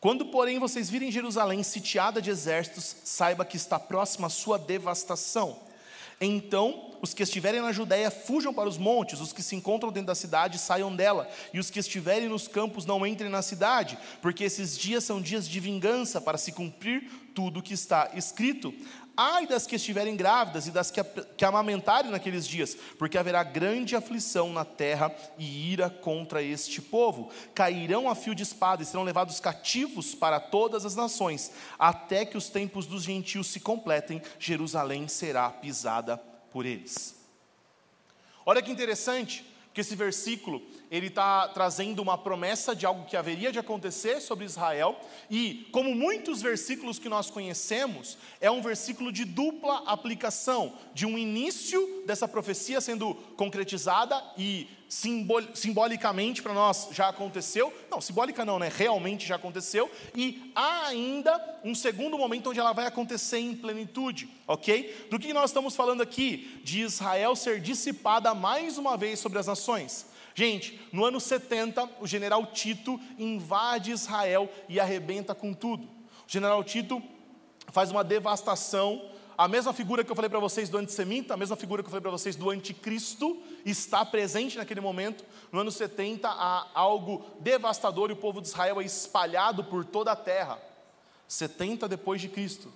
[0.00, 5.60] Quando, porém, vocês virem Jerusalém sitiada de exércitos, saiba que está próxima a sua devastação.
[6.20, 10.06] Então, os que estiverem na Judéia fujam para os montes, os que se encontram dentro
[10.06, 14.44] da cidade saiam dela, e os que estiverem nos campos não entrem na cidade, porque
[14.44, 18.72] esses dias são dias de vingança para se cumprir tudo o que está escrito.
[19.16, 21.02] Ai das que estiverem grávidas e das que,
[21.36, 27.30] que amamentarem naqueles dias, porque haverá grande aflição na terra e ira contra este povo.
[27.54, 32.36] Cairão a fio de espada e serão levados cativos para todas as nações, até que
[32.36, 36.16] os tempos dos gentios se completem, Jerusalém será pisada
[36.50, 37.14] por eles.
[38.44, 40.62] Olha que interessante, que esse versículo
[40.94, 44.96] ele está trazendo uma promessa de algo que haveria de acontecer sobre Israel,
[45.28, 51.18] e como muitos versículos que nós conhecemos, é um versículo de dupla aplicação, de um
[51.18, 58.60] início dessa profecia sendo concretizada e simbol, simbolicamente para nós já aconteceu, não, simbólica não,
[58.60, 58.70] né?
[58.72, 64.28] Realmente já aconteceu, e há ainda um segundo momento onde ela vai acontecer em plenitude,
[64.46, 65.08] ok?
[65.10, 66.60] Do que nós estamos falando aqui?
[66.62, 70.13] De Israel ser dissipada mais uma vez sobre as nações.
[70.34, 75.84] Gente, no ano 70, o general Tito invade Israel e arrebenta com tudo.
[75.84, 77.00] O general Tito
[77.68, 79.10] faz uma devastação.
[79.38, 81.90] A mesma figura que eu falei para vocês do antissemita, a mesma figura que eu
[81.90, 85.24] falei para vocês do anticristo, está presente naquele momento.
[85.52, 90.10] No ano 70, há algo devastador e o povo de Israel é espalhado por toda
[90.10, 90.60] a terra.
[91.28, 92.72] 70 depois de Cristo.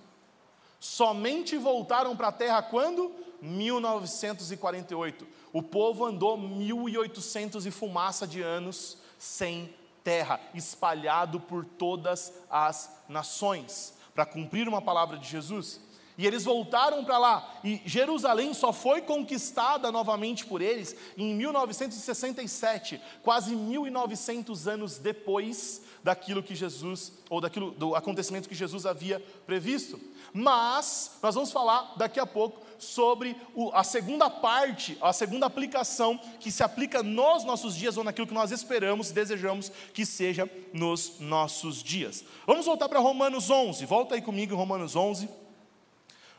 [0.79, 3.13] Somente voltaram para a terra quando?
[3.41, 5.27] 1948.
[5.51, 13.93] O povo andou 1800 e fumaça de anos sem terra, espalhado por todas as nações,
[14.13, 15.81] para cumprir uma palavra de Jesus.
[16.17, 23.01] E eles voltaram para lá, e Jerusalém só foi conquistada novamente por eles em 1967,
[23.23, 29.97] quase 1900 anos depois daquilo que Jesus, ou daquilo, do acontecimento que Jesus havia previsto.
[30.33, 36.17] Mas, nós vamos falar daqui a pouco sobre o, a segunda parte, a segunda aplicação
[36.39, 40.49] que se aplica nos nossos dias ou naquilo que nós esperamos e desejamos que seja
[40.73, 42.23] nos nossos dias.
[42.47, 45.29] Vamos voltar para Romanos 11, volta aí comigo em Romanos 11,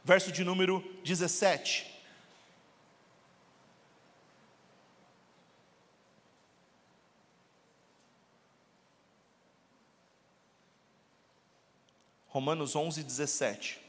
[0.03, 1.91] verso de número 17.
[12.31, 13.80] Romanos 11, 17.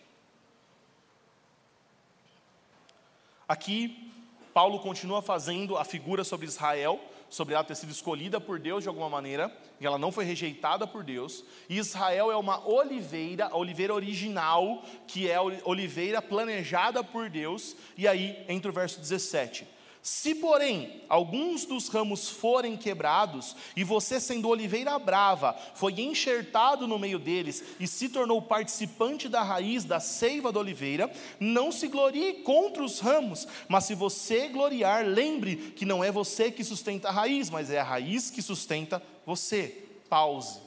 [3.51, 4.09] Aqui,
[4.53, 8.87] Paulo continua fazendo a figura sobre Israel, sobre ela ter sido escolhida por Deus de
[8.87, 11.43] alguma maneira, e ela não foi rejeitada por Deus.
[11.67, 17.75] E Israel é uma oliveira, a oliveira original, que é a oliveira planejada por Deus.
[17.97, 19.67] E aí entra o verso 17.
[20.03, 26.97] Se, porém, alguns dos ramos forem quebrados, e você, sendo oliveira brava, foi enxertado no
[26.97, 32.41] meio deles e se tornou participante da raiz da seiva da oliveira, não se glorie
[32.41, 37.11] contra os ramos, mas se você gloriar, lembre que não é você que sustenta a
[37.11, 39.85] raiz, mas é a raiz que sustenta você.
[40.09, 40.59] Pause.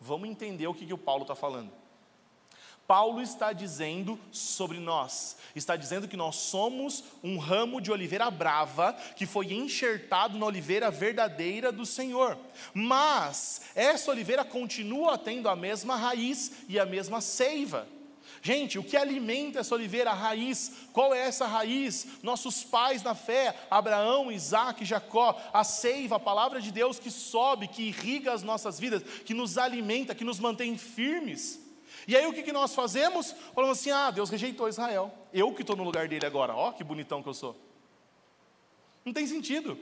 [0.00, 1.79] Vamos entender o que, que o Paulo está falando.
[2.90, 5.36] Paulo está dizendo sobre nós.
[5.54, 10.90] Está dizendo que nós somos um ramo de oliveira brava que foi enxertado na oliveira
[10.90, 12.36] verdadeira do Senhor.
[12.74, 17.86] Mas essa oliveira continua tendo a mesma raiz e a mesma seiva.
[18.42, 20.72] Gente, o que alimenta essa oliveira, a raiz?
[20.92, 22.08] Qual é essa raiz?
[22.24, 27.68] Nossos pais na fé, Abraão, Isaac, Jacó, a seiva, a palavra de Deus que sobe,
[27.68, 31.59] que irriga as nossas vidas, que nos alimenta, que nos mantém firmes.
[32.06, 33.34] E aí o que, que nós fazemos?
[33.54, 35.12] Falamos assim: ah, Deus rejeitou Israel.
[35.32, 37.56] Eu que estou no lugar dele agora, ó, que bonitão que eu sou.
[39.04, 39.78] Não tem sentido.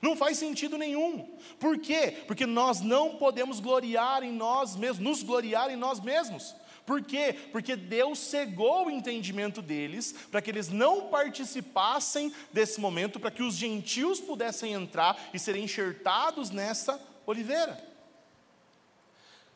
[0.00, 1.28] Não faz sentido nenhum.
[1.58, 2.22] Por quê?
[2.26, 6.54] Porque nós não podemos gloriar em nós mesmos, nos gloriar em nós mesmos.
[6.86, 7.34] Por quê?
[7.52, 13.42] Porque Deus cegou o entendimento deles para que eles não participassem desse momento, para que
[13.42, 17.87] os gentios pudessem entrar e serem enxertados nessa oliveira.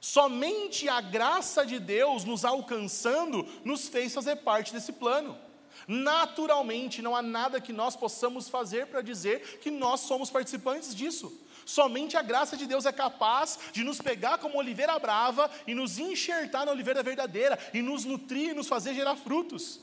[0.05, 5.39] Somente a graça de Deus nos alcançando nos fez fazer parte desse plano.
[5.87, 11.33] Naturalmente, não há nada que nós possamos fazer para dizer que nós somos participantes disso.
[11.65, 16.01] Somente a graça de Deus é capaz de nos pegar como oliveira brava e nos
[16.01, 19.79] enxertar na oliveira verdadeira, e nos nutrir e nos fazer gerar frutos.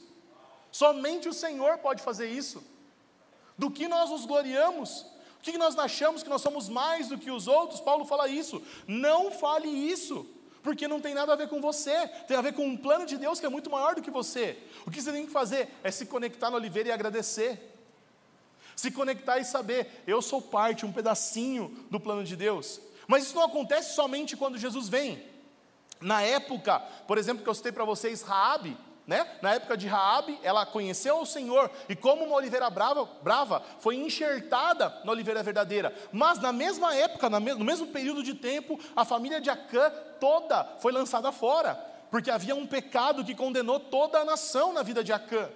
[0.69, 2.61] Somente o Senhor pode fazer isso.
[3.57, 5.05] Do que nós nos gloriamos?
[5.39, 7.79] O que nós achamos que nós somos mais do que os outros?
[7.79, 8.61] Paulo fala isso.
[8.85, 10.27] Não fale isso,
[10.61, 13.17] porque não tem nada a ver com você, tem a ver com um plano de
[13.17, 14.57] Deus que é muito maior do que você.
[14.85, 17.77] O que você tem que fazer é se conectar no oliveira e agradecer.
[18.75, 22.81] Se conectar e saber, eu sou parte, um pedacinho do plano de Deus.
[23.07, 25.23] Mas isso não acontece somente quando Jesus vem.
[26.01, 28.77] Na época, por exemplo, que eu citei para vocês, Raabe,
[29.09, 29.27] né?
[29.41, 33.95] Na época de Raabe, ela conheceu o Senhor e como uma oliveira brava, brava foi
[33.95, 35.91] enxertada na oliveira verdadeira.
[36.11, 40.91] Mas na mesma época, no mesmo período de tempo, a família de Acã toda foi
[40.91, 41.73] lançada fora,
[42.11, 45.49] porque havia um pecado que condenou toda a nação na vida de Acã.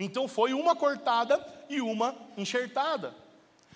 [0.00, 1.38] Então foi uma cortada
[1.68, 3.14] e uma enxertada.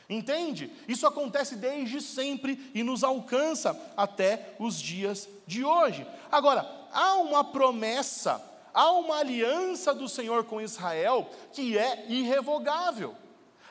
[0.09, 0.73] Entende?
[0.89, 6.07] Isso acontece desde sempre e nos alcança até os dias de hoje.
[6.33, 8.43] Agora, há uma promessa,
[8.73, 13.17] há uma aliança do Senhor com Israel que é irrevogável.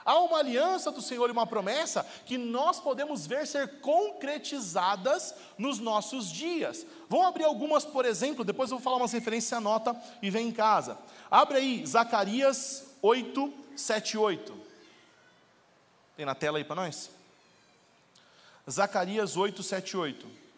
[0.05, 5.77] Há uma aliança do Senhor e uma promessa que nós podemos ver ser concretizadas nos
[5.77, 6.85] nossos dias.
[7.07, 10.51] Vamos abrir algumas, por exemplo, depois eu vou falar umas referências, anota e vem em
[10.51, 10.97] casa.
[11.29, 14.53] Abre aí Zacarias 8, 7 8.
[16.17, 17.11] Tem na tela aí para nós?
[18.69, 20.48] Zacarias 8, 7, 8.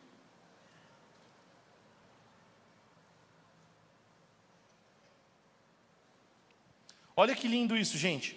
[7.22, 8.36] Olha que lindo isso, gente.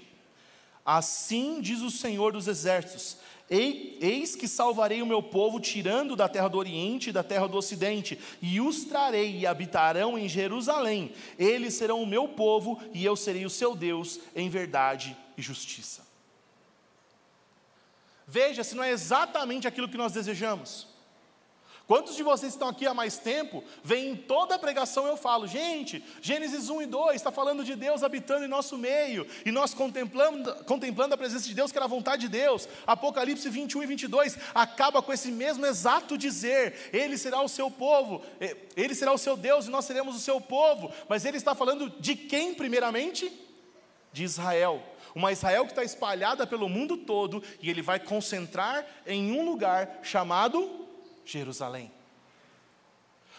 [0.85, 3.17] Assim diz o Senhor dos Exércitos:
[3.49, 7.57] Eis que salvarei o meu povo, tirando da terra do Oriente e da terra do
[7.57, 11.15] Ocidente, e os trarei e habitarão em Jerusalém.
[11.39, 16.07] Eles serão o meu povo, e eu serei o seu Deus, em verdade e justiça.
[18.27, 20.94] Veja se não é exatamente aquilo que nós desejamos.
[21.87, 25.47] Quantos de vocês estão aqui há mais tempo, vem em toda a pregação eu falo,
[25.47, 29.75] gente, Gênesis 1 e 2 está falando de Deus habitando em nosso meio, e nós
[29.75, 32.67] contemplando, contemplando a presença de Deus, que era a vontade de Deus.
[32.87, 38.23] Apocalipse 21 e 22 acaba com esse mesmo exato dizer: Ele será o seu povo,
[38.75, 40.91] Ele será o seu Deus e nós seremos o seu povo.
[41.07, 43.31] Mas ele está falando de quem, primeiramente?
[44.11, 44.83] De Israel
[45.15, 50.01] uma Israel que está espalhada pelo mundo todo, e ele vai concentrar em um lugar
[50.03, 50.84] chamado
[51.25, 51.93] Jerusalém.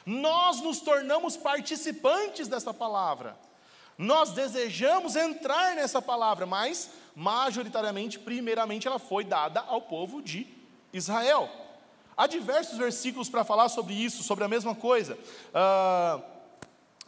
[0.06, 3.36] Nós nos tornamos participantes dessa palavra,
[3.98, 10.48] nós desejamos entrar nessa palavra, mas majoritariamente, primeiramente, ela foi dada ao povo de
[10.92, 11.50] Israel.
[12.18, 15.18] Há diversos versículos para falar sobre isso, sobre a mesma coisa.
[15.54, 16.36] Uh,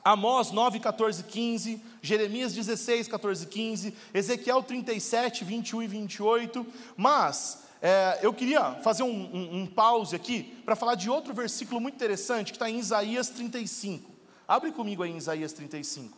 [0.03, 6.65] Amós 9, 14, 15, Jeremias 16, 14, 15, Ezequiel 37, 21 e 28.
[6.95, 11.79] Mas é, eu queria fazer um, um, um pause aqui para falar de outro versículo
[11.79, 14.09] muito interessante que está em Isaías 35.
[14.47, 16.17] Abre comigo aí em Isaías 35.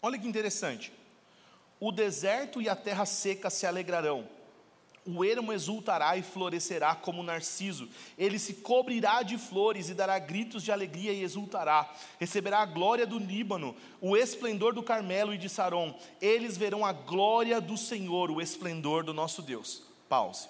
[0.00, 0.92] Olha que interessante.
[1.80, 4.28] O deserto e a terra seca se alegrarão.
[5.04, 7.88] O ermo exultará e florescerá como narciso.
[8.16, 11.90] Ele se cobrirá de flores e dará gritos de alegria e exultará.
[12.20, 15.98] Receberá a glória do Líbano, o esplendor do Carmelo e de Saron.
[16.20, 19.82] Eles verão a glória do Senhor, o esplendor do nosso Deus.
[20.08, 20.48] Pause.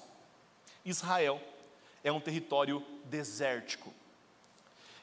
[0.85, 1.41] Israel
[2.03, 3.95] é um território desértico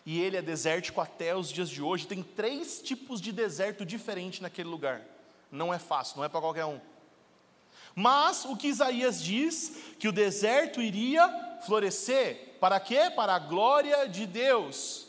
[0.05, 2.05] e ele é desértico até os dias de hoje.
[2.05, 5.01] Tem três tipos de deserto diferentes naquele lugar.
[5.51, 6.79] Não é fácil, não é para qualquer um.
[7.95, 13.09] Mas o que Isaías diz, que o deserto iria florescer, para quê?
[13.15, 15.04] Para a glória de Deus.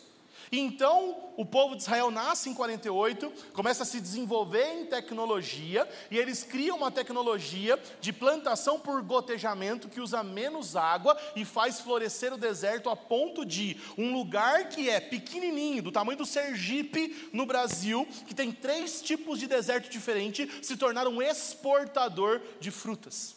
[0.50, 6.18] Então, o povo de Israel nasce em 48, começa a se desenvolver em tecnologia, e
[6.18, 12.32] eles criam uma tecnologia de plantação por gotejamento que usa menos água e faz florescer
[12.32, 17.44] o deserto a ponto de um lugar que é pequenininho, do tamanho do Sergipe no
[17.44, 23.36] Brasil, que tem três tipos de deserto diferente, se tornar um exportador de frutas.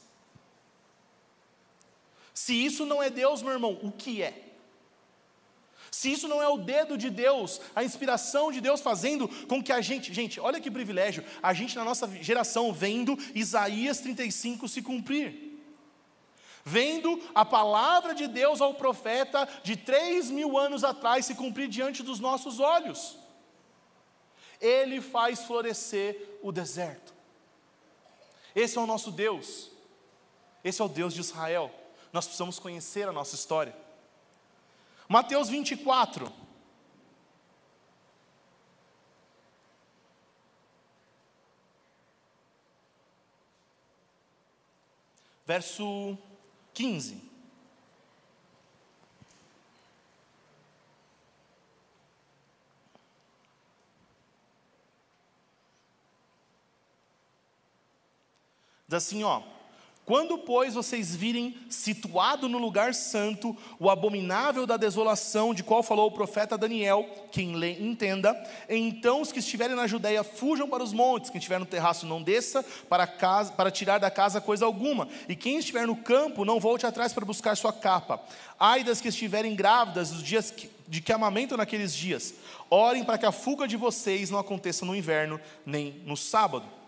[2.33, 4.48] Se isso não é Deus, meu irmão, o que é?
[5.91, 9.71] Se isso não é o dedo de Deus, a inspiração de Deus fazendo com que
[9.71, 14.81] a gente, gente, olha que privilégio, a gente na nossa geração vendo Isaías 35 se
[14.81, 15.49] cumprir.
[16.63, 22.03] Vendo a palavra de Deus ao profeta de três mil anos atrás se cumprir diante
[22.03, 23.17] dos nossos olhos.
[24.61, 27.13] Ele faz florescer o deserto.
[28.55, 29.71] Esse é o nosso Deus.
[30.63, 31.71] Esse é o Deus de Israel.
[32.11, 33.75] Nós precisamos conhecer a nossa história.
[35.09, 36.31] Mateus 24.
[45.47, 46.15] Verso
[46.75, 47.27] 15.
[58.87, 59.58] Diz assim, ó.
[60.09, 66.07] Quando, pois, vocês virem situado no lugar santo o abominável da desolação, de qual falou
[66.07, 68.35] o profeta Daniel, quem lê entenda,
[68.67, 72.23] então os que estiverem na Judéia fujam para os montes, quem estiver no terraço não
[72.23, 76.59] desça para, casa, para tirar da casa coisa alguma, e quem estiver no campo não
[76.59, 78.19] volte atrás para buscar sua capa.
[78.59, 80.51] Ai das que estiverem grávidas os dias
[80.87, 82.33] de que amamentam naqueles dias,
[82.67, 86.78] orem para que a fuga de vocês não aconteça no inverno nem no sábado.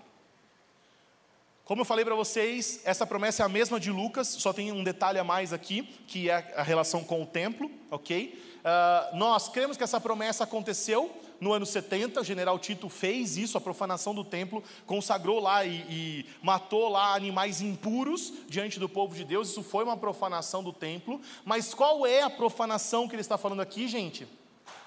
[1.71, 4.83] Como eu falei para vocês, essa promessa é a mesma de Lucas, só tem um
[4.83, 8.37] detalhe a mais aqui, que é a relação com o templo, ok?
[8.57, 11.09] Uh, nós cremos que essa promessa aconteceu
[11.39, 15.85] no ano 70, o general Tito fez isso, a profanação do templo, consagrou lá e,
[15.89, 20.73] e, matou lá animais impuros diante do povo de Deus, isso foi uma profanação do
[20.73, 24.27] templo, mas qual é a profanação que ele está falando aqui, gente?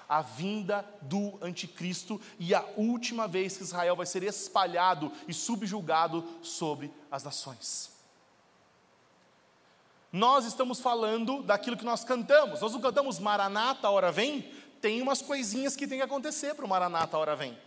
[0.07, 6.23] A vinda do anticristo e a última vez que Israel vai ser espalhado e subjugado
[6.41, 7.91] sobre as nações.
[10.11, 12.61] Nós estamos falando daquilo que nós cantamos.
[12.61, 14.49] Nós não cantamos Maranata, hora vem.
[14.79, 17.57] Tem umas coisinhas que tem que acontecer para o Maranata, hora vem.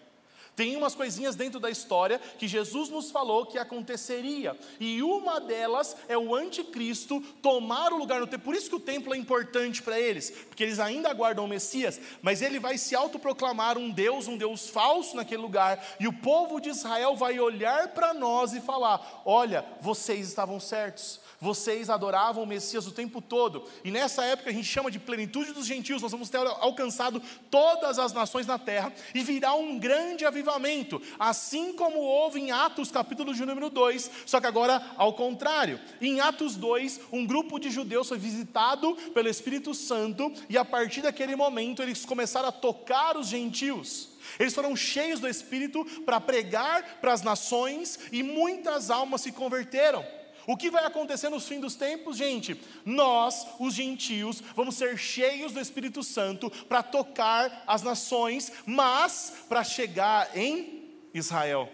[0.58, 4.58] Tem umas coisinhas dentro da história que Jesus nos falou que aconteceria.
[4.80, 8.46] E uma delas é o anticristo tomar o lugar no templo.
[8.46, 12.00] Por isso que o templo é importante para eles, porque eles ainda aguardam o Messias,
[12.20, 16.60] mas ele vai se autoproclamar um Deus, um Deus falso naquele lugar, e o povo
[16.60, 21.20] de Israel vai olhar para nós e falar: "Olha, vocês estavam certos.
[21.40, 23.64] Vocês adoravam o Messias o tempo todo.
[23.84, 26.02] E nessa época a gente chama de plenitude dos gentios.
[26.02, 31.72] Nós vamos ter alcançado todas as nações na terra e virá um grande avivamento, assim
[31.72, 35.80] como houve em Atos, capítulo de número 2, só que agora ao contrário.
[36.00, 41.02] Em Atos 2, um grupo de judeus foi visitado pelo Espírito Santo e a partir
[41.02, 44.08] daquele momento eles começaram a tocar os gentios.
[44.40, 50.17] Eles foram cheios do Espírito para pregar para as nações e muitas almas se converteram.
[50.48, 52.58] O que vai acontecer nos fim dos tempos, gente?
[52.82, 59.62] Nós, os gentios, vamos ser cheios do Espírito Santo para tocar as nações, mas para
[59.62, 61.70] chegar em Israel.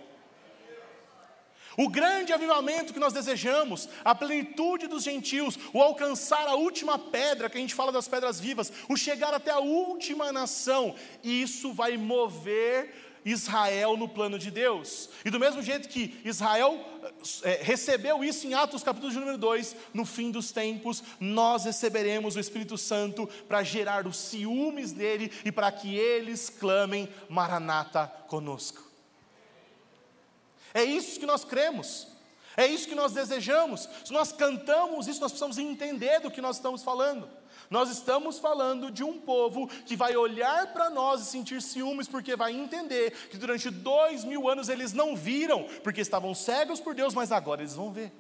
[1.77, 7.49] O grande avivamento que nós desejamos, a plenitude dos gentios, o alcançar a última pedra,
[7.49, 11.97] que a gente fala das pedras vivas, o chegar até a última nação, isso vai
[11.97, 15.09] mover Israel no plano de Deus.
[15.25, 16.79] E do mesmo jeito que Israel
[17.43, 22.37] é, recebeu isso em Atos capítulo de número 2, no fim dos tempos, nós receberemos
[22.37, 28.83] o Espírito Santo para gerar os ciúmes dele e para que eles clamem Maranata conosco.
[30.75, 32.09] É isso que nós cremos.
[32.57, 33.89] É isso que nós desejamos.
[34.05, 37.29] Se nós cantamos isso, nós precisamos entender do que nós estamos falando.
[37.71, 42.37] Nós estamos falando de um povo que vai olhar para nós e sentir ciúmes, porque
[42.37, 47.15] vai entender que durante dois mil anos eles não viram, porque estavam cegos por Deus,
[47.15, 48.13] mas agora eles vão ver.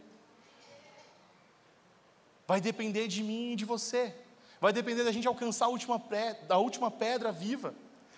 [2.46, 4.14] Vai depender de mim e de você,
[4.60, 7.74] vai depender da gente alcançar a última, pedra, a última pedra viva,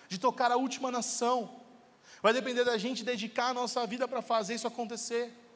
[0.07, 1.49] de tocar a última nação,
[2.21, 5.46] vai depender da gente dedicar a nossa vida para fazer isso acontecer.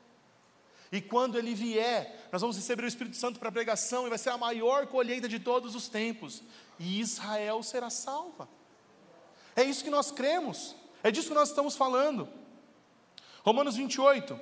[0.91, 4.29] E quando ele vier, nós vamos receber o Espírito Santo para pregação e vai ser
[4.29, 6.43] a maior colheita de todos os tempos.
[6.77, 8.49] E Israel será salva.
[9.55, 10.75] É isso que nós cremos.
[11.01, 12.27] É disso que nós estamos falando.
[13.43, 14.37] Romanos 28.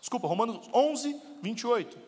[0.00, 2.05] Desculpa, Romanos 11, 28.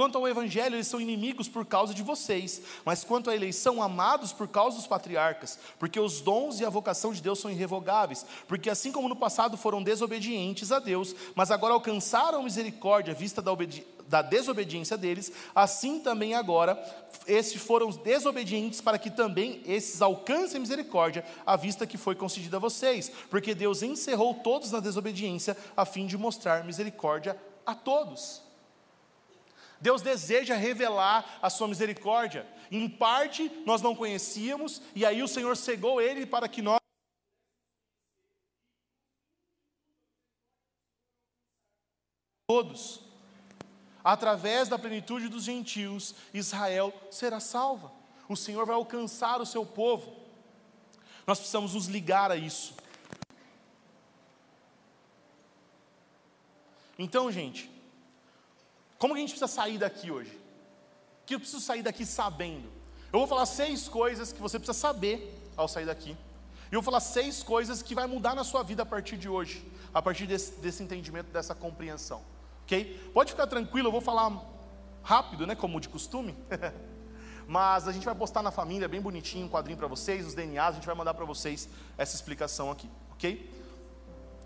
[0.00, 4.32] Quanto ao Evangelho, eles são inimigos por causa de vocês, mas quanto à eleição, amados
[4.32, 8.70] por causa dos patriarcas, porque os dons e a vocação de Deus são irrevogáveis, porque
[8.70, 13.50] assim como no passado foram desobedientes a Deus, mas agora alcançaram misericórdia à vista da,
[14.08, 16.82] da desobediência deles, assim também agora
[17.26, 22.60] esses foram desobedientes para que também esses alcancem misericórdia à vista que foi concedida a
[22.60, 27.36] vocês, porque Deus encerrou todos na desobediência a fim de mostrar misericórdia
[27.66, 28.48] a todos.
[29.80, 32.46] Deus deseja revelar a sua misericórdia.
[32.70, 36.78] Em parte nós não conhecíamos, e aí o Senhor cegou ele para que nós.
[42.46, 43.00] Todos,
[44.04, 47.92] através da plenitude dos gentios, Israel será salva.
[48.28, 50.14] O Senhor vai alcançar o seu povo.
[51.26, 52.74] Nós precisamos nos ligar a isso.
[56.98, 57.70] Então, gente,
[59.00, 60.30] como que a gente precisa sair daqui hoje?
[61.22, 62.70] O que eu preciso sair daqui sabendo?
[63.10, 66.10] Eu vou falar seis coisas que você precisa saber ao sair daqui.
[66.10, 69.26] E eu vou falar seis coisas que vai mudar na sua vida a partir de
[69.26, 72.20] hoje, a partir desse, desse entendimento, dessa compreensão.
[72.64, 73.10] ok?
[73.14, 74.38] Pode ficar tranquilo, eu vou falar
[75.02, 76.36] rápido, né, como de costume.
[77.48, 80.72] Mas a gente vai postar na família, bem bonitinho, um quadrinho para vocês, os DNAs,
[80.72, 83.50] a gente vai mandar para vocês essa explicação aqui, ok?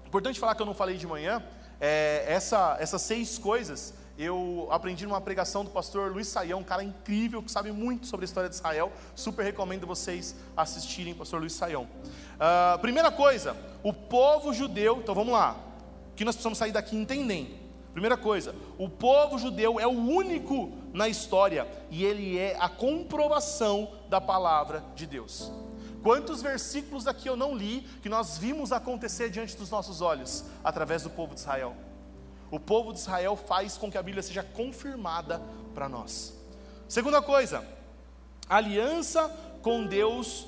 [0.06, 1.44] Importante falar que eu não falei de manhã,
[1.80, 6.84] é, essa, essas seis coisas eu aprendi numa pregação do pastor Luiz Saião, um cara
[6.84, 8.92] incrível que sabe muito sobre a história de Israel.
[9.14, 11.82] Super recomendo vocês assistirem, pastor Luiz Saião.
[11.82, 15.56] Uh, primeira coisa, o povo judeu, então vamos lá,
[16.14, 17.64] que nós precisamos sair daqui entendendo.
[17.92, 23.92] Primeira coisa, o povo judeu é o único na história e ele é a comprovação
[24.08, 25.50] da palavra de Deus.
[26.02, 31.02] Quantos versículos aqui eu não li que nós vimos acontecer diante dos nossos olhos através
[31.02, 31.74] do povo de Israel?
[32.54, 35.42] O povo de Israel faz com que a Bíblia seja confirmada
[35.74, 36.38] para nós.
[36.86, 37.66] Segunda coisa,
[38.48, 39.28] aliança
[39.60, 40.46] com Deus,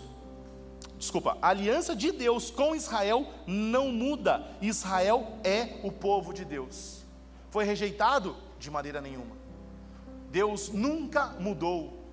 [0.96, 4.46] desculpa, aliança de Deus com Israel não muda.
[4.62, 7.02] Israel é o povo de Deus.
[7.50, 9.36] Foi rejeitado de maneira nenhuma.
[10.30, 12.04] Deus nunca mudou.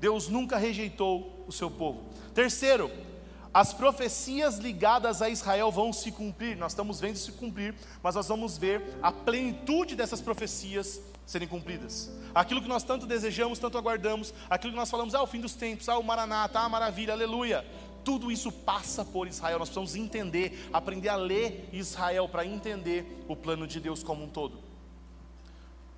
[0.00, 2.02] Deus nunca rejeitou o seu povo.
[2.34, 2.90] Terceiro,
[3.56, 8.28] as profecias ligadas a Israel vão se cumprir, nós estamos vendo se cumprir, mas nós
[8.28, 12.10] vamos ver a plenitude dessas profecias serem cumpridas.
[12.34, 15.54] Aquilo que nós tanto desejamos, tanto aguardamos, aquilo que nós falamos, ah, o fim dos
[15.54, 17.66] tempos, ah, o Maranata, ah, maravilha, aleluia.
[18.04, 23.34] Tudo isso passa por Israel, nós precisamos entender, aprender a ler Israel para entender o
[23.34, 24.58] plano de Deus como um todo.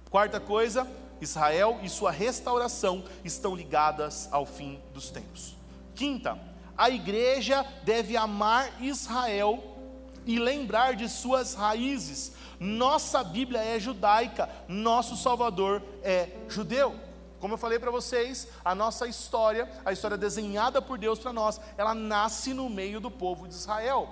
[0.09, 0.87] Quarta coisa,
[1.21, 5.57] Israel e sua restauração estão ligadas ao fim dos tempos.
[5.97, 6.39] Quinta,
[6.79, 9.77] a igreja deve amar Israel
[10.25, 12.33] e lembrar de suas raízes.
[12.61, 16.95] Nossa Bíblia é judaica, nosso Salvador é judeu.
[17.41, 21.61] Como eu falei para vocês, a nossa história, a história desenhada por Deus para nós,
[21.77, 24.09] ela nasce no meio do povo de Israel.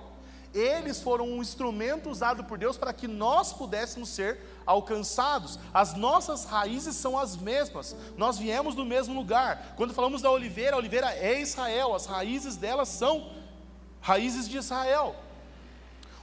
[0.57, 5.59] Eles foram um instrumento usado por Deus para que nós pudéssemos ser alcançados.
[5.71, 7.95] As nossas raízes são as mesmas.
[8.17, 9.75] Nós viemos do mesmo lugar.
[9.77, 11.93] Quando falamos da oliveira, a oliveira é Israel.
[11.93, 13.29] As raízes dela são
[14.01, 15.15] raízes de Israel.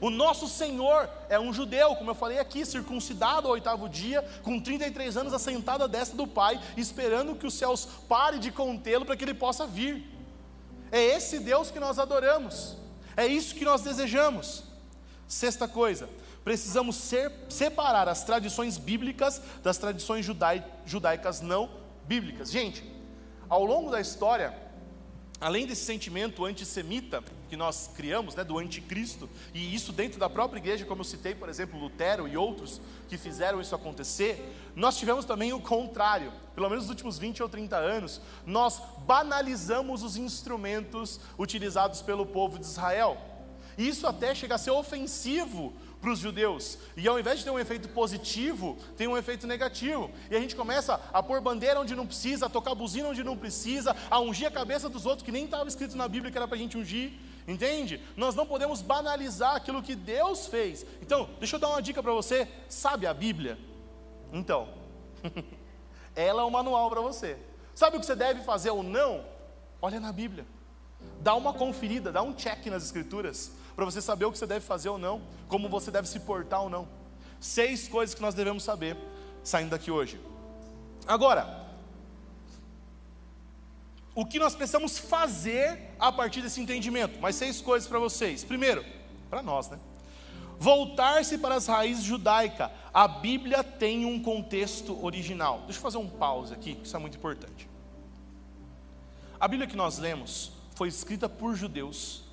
[0.00, 4.60] O nosso Senhor é um judeu, como eu falei aqui, circuncidado ao oitavo dia, com
[4.60, 9.16] 33 anos assentado à destra do Pai, esperando que os céus pare de contê-lo para
[9.16, 10.04] que ele possa vir.
[10.90, 12.82] É esse Deus que nós adoramos.
[13.16, 14.64] É isso que nós desejamos.
[15.26, 16.08] Sexta coisa,
[16.44, 21.70] precisamos ser, separar as tradições bíblicas das tradições judai, judaicas não
[22.06, 22.50] bíblicas.
[22.50, 22.84] Gente,
[23.48, 24.54] ao longo da história,
[25.40, 27.22] além desse sentimento antissemita
[27.54, 31.36] que nós criamos, né, do anticristo, e isso dentro da própria igreja, como eu citei,
[31.36, 36.32] por exemplo, Lutero e outros que fizeram isso acontecer, nós tivemos também o contrário.
[36.52, 42.58] Pelo menos nos últimos 20 ou 30 anos, nós banalizamos os instrumentos utilizados pelo povo
[42.58, 43.16] de Israel.
[43.78, 45.72] E isso até chega a ser ofensivo
[46.04, 46.78] para os judeus.
[46.96, 50.10] E ao invés de ter um efeito positivo, tem um efeito negativo.
[50.30, 53.36] E a gente começa a pôr bandeira onde não precisa, a tocar buzina onde não
[53.36, 56.46] precisa, a ungir a cabeça dos outros que nem estava escrito na Bíblia que era
[56.46, 57.12] para a gente ungir.
[57.46, 58.02] Entende?
[58.16, 60.84] Nós não podemos banalizar aquilo que Deus fez.
[61.02, 62.48] Então, deixa eu dar uma dica para você.
[62.68, 63.58] Sabe a Bíblia?
[64.32, 64.68] Então,
[66.16, 67.36] ela é o um manual para você.
[67.74, 69.24] Sabe o que você deve fazer ou não?
[69.82, 70.46] Olha na Bíblia.
[71.20, 74.64] Dá uma conferida, dá um check nas Escrituras para você saber o que você deve
[74.64, 76.88] fazer ou não, como você deve se portar ou não.
[77.40, 78.96] Seis coisas que nós devemos saber
[79.42, 80.18] saindo daqui hoje.
[81.06, 81.63] Agora,
[84.14, 87.20] o que nós precisamos fazer a partir desse entendimento?
[87.20, 88.44] Mais seis coisas para vocês.
[88.44, 88.84] Primeiro,
[89.28, 89.78] para nós, né?
[90.58, 92.70] Voltar-se para as raízes judaicas.
[92.92, 95.62] A Bíblia tem um contexto original.
[95.64, 97.68] Deixa eu fazer um pause aqui, isso é muito importante.
[99.38, 102.24] A Bíblia que nós lemos foi escrita por judeus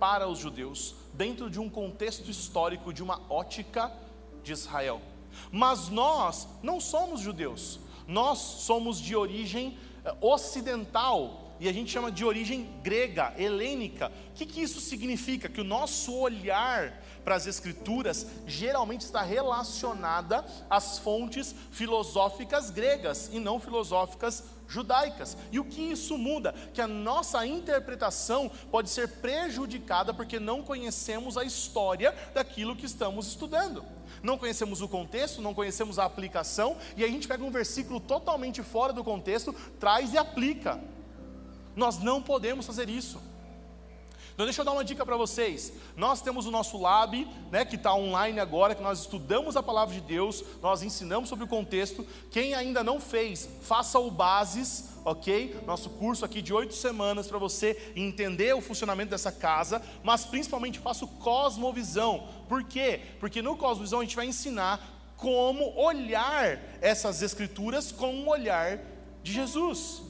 [0.00, 3.92] para os judeus, dentro de um contexto histórico, de uma ótica
[4.42, 5.02] de Israel.
[5.52, 7.78] Mas nós não somos judeus,
[8.08, 9.78] nós somos de origem
[10.20, 14.10] ocidental, e a gente chama de origem grega, helênica.
[14.30, 15.46] O que, que isso significa?
[15.46, 23.38] Que o nosso olhar para as Escrituras geralmente está relacionada às fontes filosóficas gregas e
[23.38, 25.36] não filosóficas judaicas.
[25.52, 26.54] E o que isso muda?
[26.72, 33.26] Que a nossa interpretação pode ser prejudicada porque não conhecemos a história daquilo que estamos
[33.26, 33.84] estudando.
[34.22, 38.62] Não conhecemos o contexto, não conhecemos a aplicação, e a gente pega um versículo totalmente
[38.62, 40.80] fora do contexto, traz e aplica.
[41.74, 43.20] Nós não podemos fazer isso.
[44.34, 45.72] Então deixa eu dar uma dica para vocês.
[45.96, 49.94] Nós temos o nosso lab, né, que está online agora, que nós estudamos a palavra
[49.94, 52.06] de Deus, nós ensinamos sobre o contexto.
[52.30, 55.56] Quem ainda não fez, faça o bases, ok?
[55.66, 60.78] Nosso curso aqui de oito semanas para você entender o funcionamento dessa casa, mas principalmente
[60.78, 62.28] faça o Cosmovisão.
[62.48, 63.00] Por quê?
[63.18, 68.78] Porque no Cosmovisão a gente vai ensinar como olhar essas escrituras com um olhar
[69.22, 70.02] de Jesus.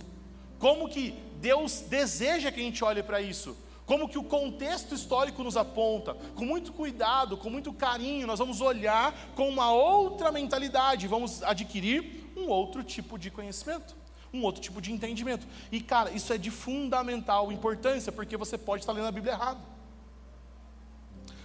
[0.59, 3.57] Como que Deus deseja que a gente olhe para isso?
[3.91, 6.15] Como que o contexto histórico nos aponta?
[6.37, 12.31] Com muito cuidado, com muito carinho, nós vamos olhar com uma outra mentalidade, vamos adquirir
[12.37, 13.97] um outro tipo de conhecimento,
[14.33, 15.47] um outro tipo de entendimento.
[15.71, 19.61] E cara, isso é de fundamental importância, porque você pode estar lendo a Bíblia errado.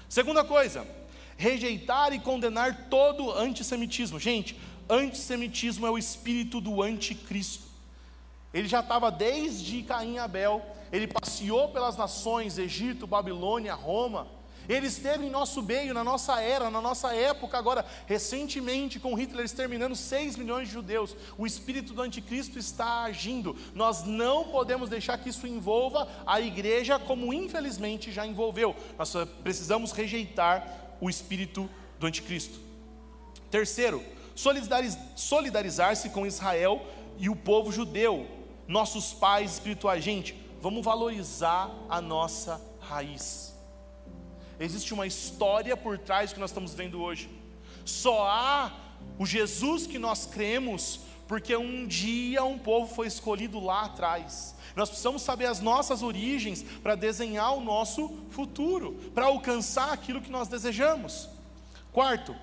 [0.07, 0.87] Segunda coisa,
[1.37, 4.19] rejeitar e condenar todo antissemitismo.
[4.19, 4.57] Gente,
[4.89, 7.65] antissemitismo é o espírito do anticristo.
[8.53, 14.27] Ele já estava desde Caim e Abel, ele passeou pelas nações, Egito, Babilônia, Roma.
[14.67, 19.45] Ele esteve em nosso meio, na nossa era, na nossa época, agora, recentemente, com Hitler
[19.45, 21.15] exterminando 6 milhões de judeus.
[21.37, 23.55] O espírito do anticristo está agindo.
[23.73, 28.75] Nós não podemos deixar que isso envolva a igreja, como infelizmente já envolveu.
[28.97, 29.13] Nós
[29.43, 32.59] precisamos rejeitar o espírito do anticristo.
[33.49, 34.03] Terceiro,
[35.15, 36.85] solidarizar-se com Israel
[37.17, 38.27] e o povo judeu
[38.67, 40.03] nossos pais espirituais.
[40.03, 43.44] Gente, vamos valorizar a nossa raiz.
[44.59, 47.29] Existe uma história por trás do que nós estamos vendo hoje.
[47.83, 48.71] Só há
[49.19, 54.55] o Jesus que nós cremos, porque um dia um povo foi escolhido lá atrás.
[54.75, 60.31] Nós precisamos saber as nossas origens para desenhar o nosso futuro, para alcançar aquilo que
[60.31, 61.29] nós desejamos.
[61.91, 62.35] Quarto,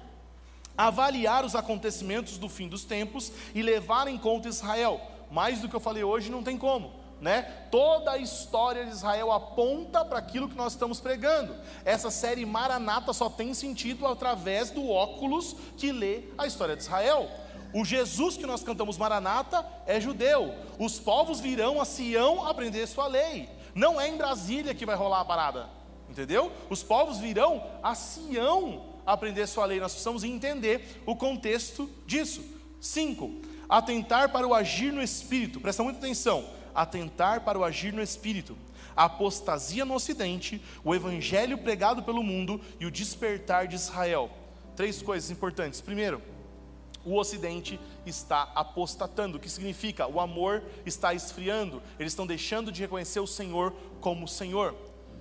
[0.77, 5.01] avaliar os acontecimentos do fim dos tempos e levar em conta Israel
[5.33, 7.01] mais do que eu falei hoje, não tem como.
[7.23, 7.43] Né?
[7.70, 11.55] Toda a história de Israel aponta para aquilo que nós estamos pregando.
[11.85, 17.31] Essa série Maranata só tem sentido através do óculos que lê a história de Israel.
[17.73, 20.53] O Jesus que nós cantamos Maranata é judeu.
[20.81, 23.49] Os povos virão a Sião aprender sua lei.
[23.73, 25.70] Não é em Brasília que vai rolar a parada.
[26.11, 26.51] Entendeu?
[26.68, 29.79] Os povos virão a Sião aprender sua lei.
[29.79, 32.43] Nós precisamos entender o contexto disso.
[32.81, 33.31] Cinco,
[33.68, 36.45] atentar para o agir no espírito, presta muita atenção,
[36.75, 38.57] atentar para o agir no espírito,
[38.97, 44.31] a apostasia no ocidente, o evangelho pregado pelo mundo e o despertar de Israel.
[44.77, 45.81] Três coisas importantes.
[45.81, 46.20] Primeiro,
[47.05, 52.81] o ocidente está apostatando, o que significa o amor está esfriando, eles estão deixando de
[52.81, 54.75] reconhecer o Senhor como Senhor.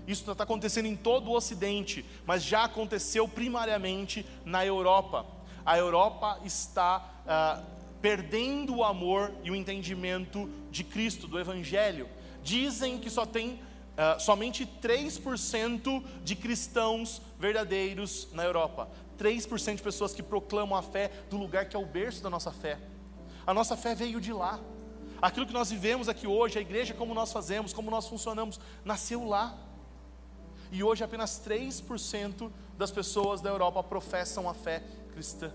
[0.08, 5.26] Isso está acontecendo em todo o ocidente, mas já aconteceu primariamente na Europa.
[5.66, 7.62] A Europa está ah,
[8.02, 12.10] perdendo o amor e o entendimento de Cristo, do Evangelho.
[12.44, 18.90] Dizem que só tem uh, somente 3% de cristãos verdadeiros na Europa.
[19.20, 22.52] 3% de pessoas que proclamam a fé do lugar que é o berço da nossa
[22.52, 22.80] fé.
[23.46, 24.60] A nossa fé veio de lá.
[25.22, 29.24] Aquilo que nós vivemos aqui hoje, a igreja como nós fazemos, como nós funcionamos, nasceu
[29.24, 29.56] lá.
[30.72, 34.82] E hoje apenas 3% das pessoas da Europa professam a fé
[35.14, 35.52] cristã.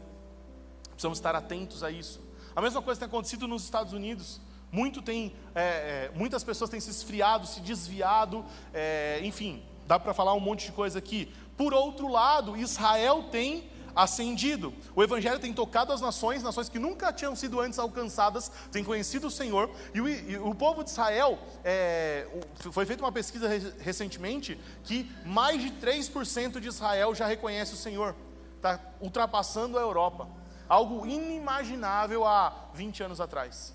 [0.91, 2.26] Precisamos estar atentos a isso.
[2.57, 4.41] A mesma coisa tem acontecido nos Estados Unidos.
[4.73, 8.43] Muito tem, é, é, muitas pessoas têm se esfriado, se desviado,
[8.73, 11.31] é, enfim, dá para falar um monte de coisa aqui.
[11.55, 14.73] Por outro lado, Israel tem ascendido.
[14.95, 19.27] O Evangelho tem tocado as nações, nações que nunca tinham sido antes alcançadas, têm conhecido
[19.27, 19.71] o Senhor.
[19.95, 22.27] E o, e o povo de Israel, é,
[22.73, 23.51] foi feita uma pesquisa
[23.81, 28.17] recentemente que mais de 3% de Israel já reconhece o Senhor,
[28.57, 30.27] está ultrapassando a Europa
[30.69, 33.75] algo inimaginável há 20 anos atrás.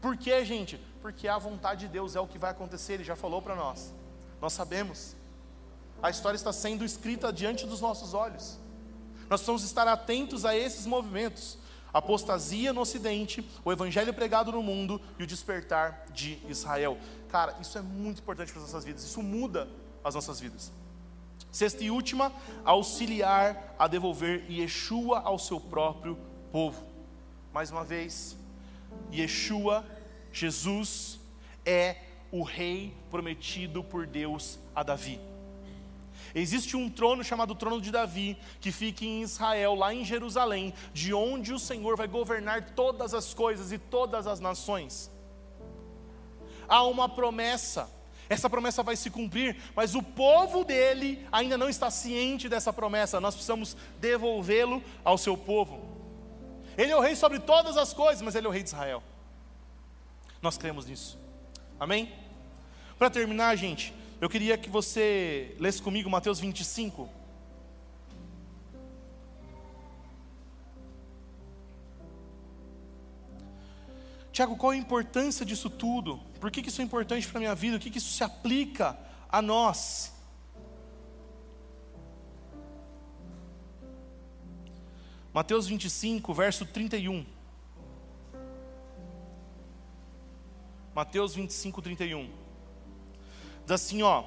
[0.00, 0.76] Por quê, gente?
[1.00, 3.92] Porque a vontade de Deus é o que vai acontecer, Ele já falou para nós.
[4.40, 5.16] Nós sabemos.
[6.02, 8.58] A história está sendo escrita diante dos nossos olhos.
[9.28, 11.58] Nós precisamos estar atentos a esses movimentos.
[11.92, 16.98] Apostasia no Ocidente, o Evangelho pregado no mundo e o despertar de Israel.
[17.28, 19.02] Cara, isso é muito importante para as nossas vidas.
[19.02, 19.68] Isso muda
[20.04, 20.70] as nossas vidas.
[21.50, 22.32] Sexta e última,
[22.64, 26.18] auxiliar a devolver Yeshua ao seu próprio
[26.52, 26.86] povo.
[27.52, 28.36] Mais uma vez,
[29.12, 29.84] Yeshua,
[30.32, 31.18] Jesus,
[31.64, 31.96] é
[32.30, 35.18] o rei prometido por Deus a Davi.
[36.34, 41.14] Existe um trono chamado trono de Davi, que fica em Israel, lá em Jerusalém, de
[41.14, 45.10] onde o Senhor vai governar todas as coisas e todas as nações.
[46.68, 47.90] Há uma promessa
[48.28, 53.20] essa promessa vai se cumprir, mas o povo dele ainda não está ciente dessa promessa.
[53.20, 55.80] Nós precisamos devolvê-lo ao seu povo.
[56.76, 59.02] Ele é o rei sobre todas as coisas, mas ele é o rei de Israel.
[60.42, 61.18] Nós cremos nisso.
[61.80, 62.12] Amém?
[62.98, 67.08] Para terminar, gente, eu queria que você lesse comigo Mateus 25.
[74.32, 76.20] Tiago, qual a importância disso tudo?
[76.40, 77.76] Por que, que isso é importante para a minha vida?
[77.76, 79.42] O que, que isso se aplica a
[85.32, 87.24] Mateus 25, verso 31.
[90.94, 92.28] Mateus 25, 31.
[93.62, 94.24] Diz assim, ó.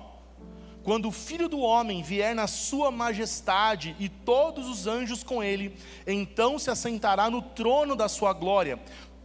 [0.84, 5.78] Quando o filho do homem vier na sua majestade e todos os anjos com ele,
[6.08, 8.80] então se assentará no trono da sua glória.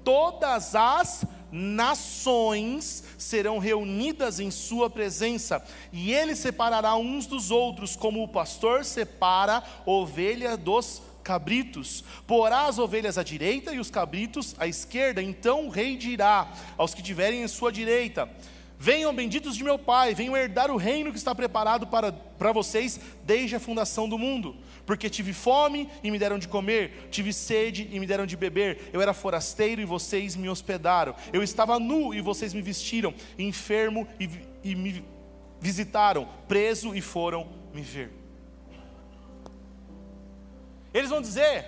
[0.07, 5.61] Todas as nações serão reunidas em sua presença,
[5.93, 12.05] e ele separará uns dos outros, como o pastor separa ovelha dos cabritos.
[12.25, 15.21] Porá as ovelhas à direita e os cabritos à esquerda.
[15.21, 18.31] Então o rei dirá aos que tiverem em sua direita:
[18.79, 23.01] Venham benditos de meu Pai, venham herdar o reino que está preparado para, para vocês
[23.25, 24.55] desde a fundação do mundo.
[24.85, 28.91] Porque tive fome e me deram de comer, tive sede e me deram de beber,
[28.93, 34.07] eu era forasteiro e vocês me hospedaram, eu estava nu e vocês me vestiram, enfermo
[34.21, 34.29] e,
[34.63, 35.05] e me
[35.61, 38.13] visitaram, preso e foram me ver.
[40.93, 41.67] Eles vão dizer: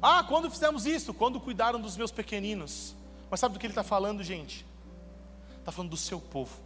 [0.00, 1.12] Ah, quando fizemos isso?
[1.12, 2.96] Quando cuidaram dos meus pequeninos.
[3.30, 4.66] Mas sabe do que ele está falando, gente?
[5.70, 6.60] Está falando do seu povo,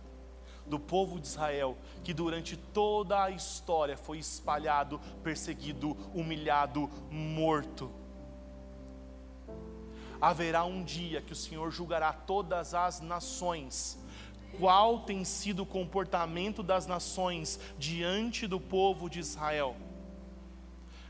[0.64, 7.92] do povo de Israel, que durante toda a história foi espalhado, perseguido, humilhado, morto.
[10.18, 13.98] Haverá um dia que o Senhor julgará todas as nações.
[14.58, 19.76] Qual tem sido o comportamento das nações diante do povo de Israel?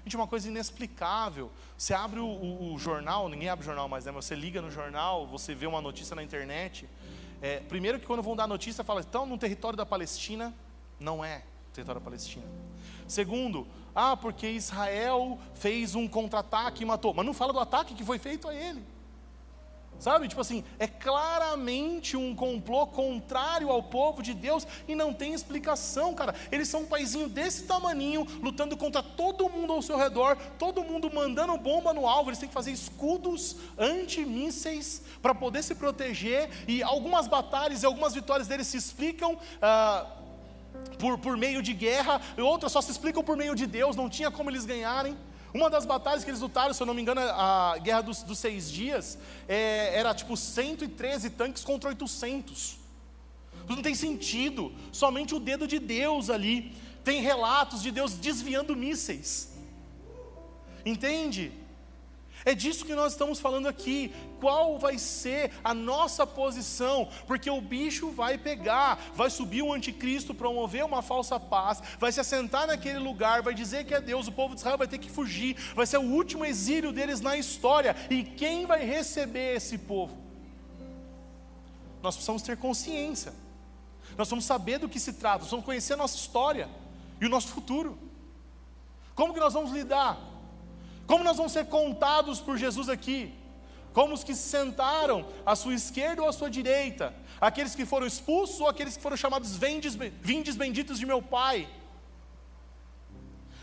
[0.03, 1.53] Gente, uma coisa inexplicável.
[1.79, 4.11] Você abre o, o, o, jornal, ninguém abre o jornal mais, né?
[4.11, 6.89] Você liga no jornal, você vê uma notícia na internet.
[7.45, 10.55] É, primeiro que quando vão dar notícia, fala, estão no território da Palestina.
[10.99, 11.43] Não é
[11.75, 12.47] território da Palestina.
[13.07, 17.13] Segundo, ah, porque Israel fez um contra-ataque e matou.
[17.13, 18.83] Mas não fala do ataque que foi feito a ele.
[19.99, 20.29] Sabe?
[20.29, 26.15] Tipo assim, é claramente um complô contrário ao povo de Deus e não tem explicação,
[26.15, 26.35] cara.
[26.53, 31.11] Eles são um paizinho desse tamaninho, lutando contra todo mundo ao seu redor, todo mundo
[31.13, 32.31] mandando bomba no alvo.
[32.31, 36.51] Eles têm que fazer escudos antimísseis para poder se proteger.
[36.69, 39.39] E algumas batalhas e algumas vitórias deles se explicam.
[39.63, 40.07] Ah,
[40.99, 44.31] por, por meio de guerra, outras só se explicam por meio de Deus, não tinha
[44.31, 45.17] como eles ganharem.
[45.55, 48.41] Uma das batalhas que eles lutaram, se eu não me engano, a Guerra dos, dos
[48.41, 49.17] Seis Dias,
[49.49, 52.77] é, era tipo 113 tanques contra 800.
[53.69, 56.75] Não tem sentido, somente o dedo de Deus ali.
[57.05, 59.55] Tem relatos de Deus desviando mísseis.
[60.85, 61.53] Entende?
[62.45, 64.15] É disso que nós estamos falando aqui.
[64.39, 67.09] Qual vai ser a nossa posição?
[67.27, 72.21] Porque o bicho vai pegar, vai subir o anticristo, promover uma falsa paz, vai se
[72.21, 75.11] assentar naquele lugar, vai dizer que é Deus, o povo de Israel vai ter que
[75.11, 77.97] fugir, vai ser o último exílio deles na história.
[78.11, 80.19] E quem vai receber esse povo?
[82.03, 83.33] Nós precisamos ter consciência.
[84.19, 86.69] Nós vamos saber do que se trata, nós vamos conhecer a nossa história
[87.21, 87.99] e o nosso futuro.
[89.15, 90.34] Como que nós vamos lidar?
[91.07, 93.33] Como nós vamos ser contados por Jesus aqui?
[93.93, 97.15] Como os que se sentaram à sua esquerda ou à sua direita?
[97.41, 101.69] Aqueles que foram expulsos ou aqueles que foram chamados vendes, vindes benditos de meu Pai?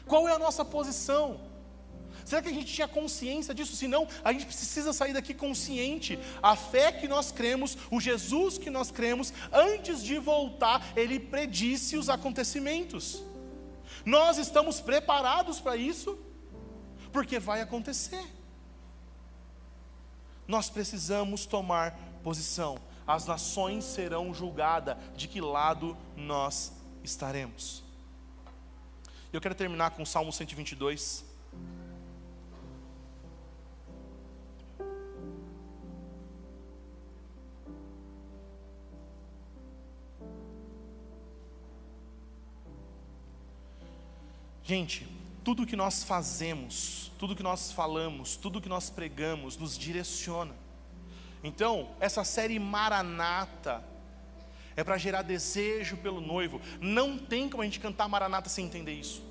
[0.05, 1.41] Qual é a nossa posição?
[2.23, 3.75] Será que a gente tinha consciência disso?
[3.75, 6.17] Se não, a gente precisa sair daqui consciente.
[6.41, 11.97] A fé que nós cremos, o Jesus que nós cremos, antes de voltar, ele predisse
[11.97, 13.23] os acontecimentos.
[14.05, 16.17] Nós estamos preparados para isso?
[17.11, 18.25] Porque vai acontecer.
[20.47, 22.77] Nós precisamos tomar posição.
[23.05, 27.83] As nações serão julgadas de que lado nós estaremos.
[29.33, 31.25] Eu quero terminar com o Salmo 122.
[44.63, 45.05] Gente,
[45.43, 50.55] tudo que nós fazemos, tudo que nós falamos, tudo que nós pregamos nos direciona.
[51.43, 53.83] Então, essa série Maranata
[54.75, 56.61] é para gerar desejo pelo noivo.
[56.79, 59.23] Não tem como a gente cantar Maranata sem entender isso.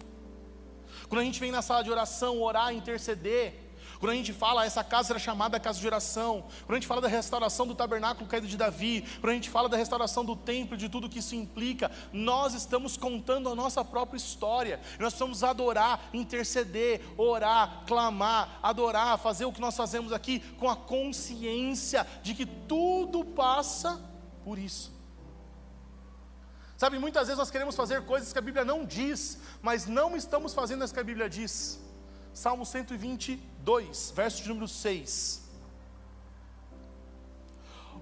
[1.08, 3.69] Quando a gente vem na sala de oração orar, interceder,
[4.00, 6.44] quando a gente fala, essa casa era chamada casa de oração.
[6.64, 9.04] Quando a gente fala da restauração do tabernáculo caído de Davi.
[9.20, 11.90] Quando a gente fala da restauração do templo, de tudo que isso implica.
[12.10, 14.80] Nós estamos contando a nossa própria história.
[14.98, 20.74] Nós precisamos adorar, interceder, orar, clamar, adorar, fazer o que nós fazemos aqui com a
[20.74, 24.00] consciência de que tudo passa
[24.42, 24.90] por isso.
[26.78, 30.54] Sabe, muitas vezes nós queremos fazer coisas que a Bíblia não diz, mas não estamos
[30.54, 31.78] fazendo as que a Bíblia diz.
[32.32, 32.64] Salmo
[33.64, 35.48] 122, verso de número 6.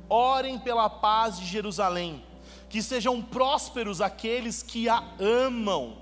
[0.08, 2.24] Orem pela paz de Jerusalém,
[2.68, 5.96] que sejam prósperos aqueles que a amam.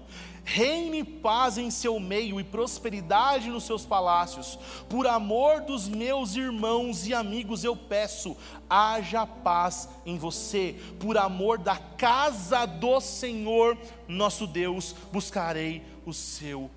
[0.49, 4.57] reine paz em seu meio e prosperidade nos seus palácios.
[4.89, 8.37] Por amor dos meus irmãos e amigos, eu peço,
[8.71, 10.77] haja paz em você.
[11.01, 13.77] Por amor da casa do Senhor,
[14.07, 16.71] nosso Deus, buscarei o seu.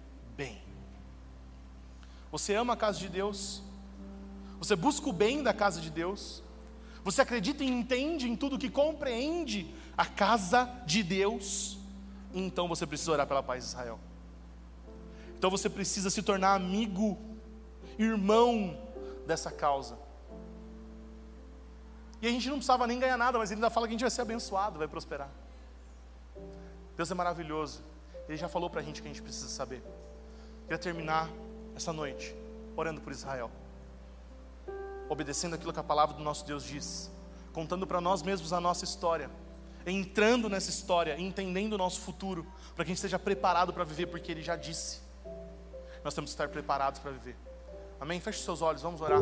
[2.31, 3.61] Você ama a casa de Deus?
[4.59, 6.43] Você busca o bem da casa de Deus?
[7.03, 11.79] Você acredita e entende em tudo que compreende a casa de Deus?
[12.33, 13.99] então você precisa orar pela paz de Israel.
[15.37, 17.17] Então você precisa se tornar amigo,
[17.97, 18.77] irmão
[19.25, 19.97] dessa causa.
[22.21, 24.01] E a gente não precisava nem ganhar nada, mas ele ainda fala que a gente
[24.01, 25.29] vai ser abençoado, vai prosperar.
[26.95, 27.81] Deus é maravilhoso.
[28.27, 29.81] Ele já falou para a gente o que a gente precisa saber.
[30.63, 31.29] Queria terminar
[31.79, 32.35] essa noite
[32.75, 33.49] orando por Israel,
[35.09, 37.11] obedecendo aquilo que a palavra do nosso Deus diz,
[37.51, 39.29] contando para nós mesmos a nossa história
[39.85, 44.07] entrando nessa história, entendendo o nosso futuro, para que a gente esteja preparado para viver,
[44.07, 45.01] porque Ele já disse.
[46.03, 47.35] Nós temos que estar preparados para viver.
[47.99, 48.19] Amém?
[48.19, 49.21] Feche seus olhos, vamos orar.